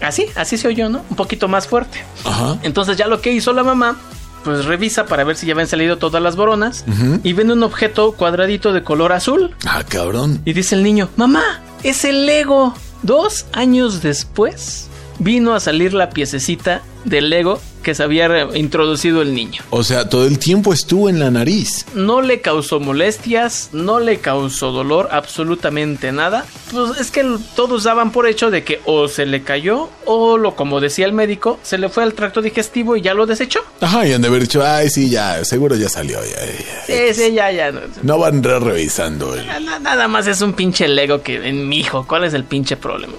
Así, 0.01 0.25
así 0.35 0.57
se 0.57 0.67
oyó, 0.67 0.89
¿no? 0.89 1.03
Un 1.09 1.15
poquito 1.15 1.47
más 1.47 1.67
fuerte. 1.67 2.03
ajá. 2.23 2.57
Entonces 2.63 2.97
ya 2.97 3.07
lo 3.07 3.21
que 3.21 3.31
hizo 3.31 3.53
la 3.53 3.63
mamá, 3.63 3.97
pues 4.43 4.65
revisa 4.65 5.05
para 5.05 5.23
ver 5.23 5.35
si 5.35 5.45
ya 5.47 5.53
habían 5.53 5.67
salido 5.67 5.97
todas 5.97 6.21
las 6.21 6.35
boronas 6.35 6.85
y 7.23 7.33
ven 7.33 7.51
un 7.51 7.63
objeto 7.63 8.13
cuadradito 8.13 8.71
de 8.73 8.83
color 8.83 9.11
azul. 9.11 9.55
Ah, 9.65 9.83
cabrón. 9.87 10.41
Y 10.45 10.53
dice 10.53 10.75
el 10.75 10.83
niño, 10.83 11.09
mamá, 11.17 11.61
es 11.83 12.05
el 12.05 12.25
Lego. 12.25 12.73
Dos 13.03 13.45
años 13.53 14.01
después 14.01 14.86
vino 15.19 15.53
a 15.53 15.59
salir 15.59 15.93
la 15.93 16.09
piececita 16.09 16.81
del 17.05 17.29
Lego 17.29 17.59
que 17.83 17.95
se 17.95 18.03
había 18.03 18.49
introducido 18.53 19.21
el 19.21 19.33
niño. 19.33 19.61
O 19.69 19.81
sea, 19.81 20.09
todo 20.09 20.27
el 20.27 20.39
tiempo 20.39 20.73
estuvo 20.73 21.07
en 21.07 21.21
la 21.21 21.31
nariz. 21.31 21.85
No 21.93 22.19
le 22.21 22.41
causó 22.41 22.81
molestias, 22.81 23.69
no 23.71 24.01
le 24.01 24.19
causó 24.19 24.73
dolor, 24.73 25.07
absolutamente 25.09 26.11
nada. 26.11 26.45
Pues 26.73 26.99
es 26.99 27.11
que 27.11 27.23
todos 27.55 27.85
daban 27.85 28.11
por 28.11 28.27
hecho 28.27 28.51
de 28.51 28.65
que 28.65 28.81
o 28.83 29.07
se 29.07 29.25
le 29.25 29.41
cayó 29.41 29.89
o 30.05 30.37
lo 30.37 30.55
como 30.57 30.81
decía 30.81 31.05
el 31.05 31.13
médico, 31.13 31.59
se 31.63 31.77
le 31.77 31.87
fue 31.87 32.03
al 32.03 32.13
tracto 32.13 32.41
digestivo 32.41 32.97
y 32.97 33.01
ya 33.01 33.13
lo 33.13 33.25
desechó. 33.25 33.61
Ajá, 33.79 34.05
y 34.05 34.11
han 34.11 34.21
de 34.21 34.27
haber 34.27 34.41
dicho, 34.41 34.61
ay, 34.65 34.89
sí, 34.89 35.09
ya, 35.09 35.45
seguro 35.45 35.77
ya 35.77 35.87
salió. 35.87 36.19
Ya, 36.25 36.45
ya". 36.45 37.13
Sí, 37.13 37.13
sí, 37.13 37.31
ya, 37.33 37.51
ya. 37.53 37.71
no- 38.03 38.19
van 38.19 38.43
re- 38.43 38.59
revisando 38.59 39.33
el... 39.33 39.45
na- 39.47 39.79
Nada 39.79 40.09
más 40.09 40.27
es 40.27 40.41
un 40.41 40.51
pinche 40.51 40.89
Lego 40.89 41.21
que 41.21 41.47
en 41.47 41.69
mi 41.69 41.77
hijo. 41.79 42.05
¿Cuál 42.05 42.25
es 42.25 42.33
el 42.33 42.43
pinche 42.43 42.75
problema? 42.75 43.13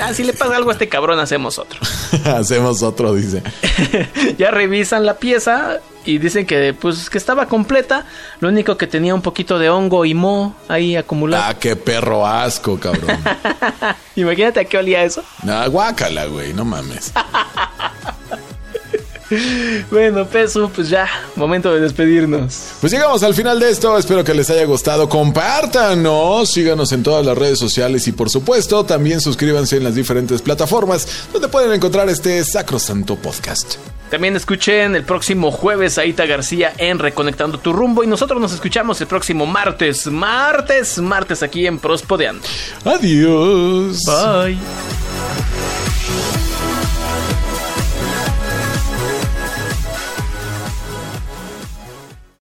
Ah, 0.00 0.12
si 0.12 0.22
le 0.22 0.32
pasa 0.32 0.56
algo 0.56 0.70
a 0.70 0.72
este 0.74 0.88
cabrón, 0.88 1.18
hacemos 1.18 1.58
otro. 1.58 1.80
Hacemos 2.24 2.82
otro, 2.82 3.14
dice. 3.14 3.42
ya 4.38 4.50
revisan 4.50 5.06
la 5.06 5.18
pieza 5.18 5.80
y 6.04 6.18
dicen 6.18 6.46
que 6.46 6.74
pues 6.74 7.08
que 7.10 7.18
estaba 7.18 7.46
completa. 7.46 8.04
Lo 8.40 8.48
único 8.48 8.76
que 8.76 8.86
tenía 8.86 9.14
un 9.14 9.22
poquito 9.22 9.58
de 9.58 9.70
hongo 9.70 10.04
y 10.04 10.14
mo 10.14 10.54
ahí 10.68 10.96
acumulado. 10.96 11.44
Ah, 11.46 11.54
qué 11.58 11.76
perro 11.76 12.26
asco, 12.26 12.78
cabrón. 12.78 13.18
Imagínate 14.16 14.60
a 14.60 14.64
qué 14.64 14.78
olía 14.78 15.04
eso. 15.04 15.22
Nah, 15.42 15.66
guácala, 15.68 16.26
güey, 16.26 16.52
no 16.52 16.64
mames. 16.64 17.12
Bueno, 19.90 20.26
peso, 20.26 20.70
pues 20.74 20.88
ya, 20.88 21.08
momento 21.36 21.72
de 21.72 21.80
despedirnos. 21.80 22.72
Pues 22.80 22.92
llegamos 22.92 23.22
al 23.22 23.34
final 23.34 23.58
de 23.58 23.70
esto, 23.70 23.96
espero 23.96 24.24
que 24.24 24.34
les 24.34 24.50
haya 24.50 24.64
gustado. 24.64 25.08
Compártanos, 25.08 26.50
síganos 26.50 26.92
en 26.92 27.02
todas 27.02 27.24
las 27.24 27.36
redes 27.36 27.58
sociales 27.58 28.06
y 28.08 28.12
por 28.12 28.30
supuesto 28.30 28.84
también 28.84 29.20
suscríbanse 29.20 29.76
en 29.76 29.84
las 29.84 29.94
diferentes 29.94 30.42
plataformas 30.42 31.28
donde 31.32 31.48
pueden 31.48 31.72
encontrar 31.72 32.08
este 32.08 32.44
sacrosanto 32.44 33.16
podcast. 33.16 33.76
También 34.10 34.36
escuchen 34.36 34.96
el 34.96 35.04
próximo 35.04 35.50
jueves 35.50 35.98
a 35.98 36.04
Ita 36.06 36.24
García 36.24 36.72
en 36.78 36.98
Reconectando 36.98 37.58
tu 37.58 37.74
rumbo 37.74 38.02
y 38.02 38.06
nosotros 38.06 38.40
nos 38.40 38.52
escuchamos 38.54 39.00
el 39.02 39.06
próximo 39.06 39.44
martes, 39.44 40.06
martes, 40.06 40.98
martes 40.98 41.42
aquí 41.42 41.66
en 41.66 41.78
Prospodeando. 41.78 42.42
Adiós. 42.84 44.04
Bye. 44.06 44.58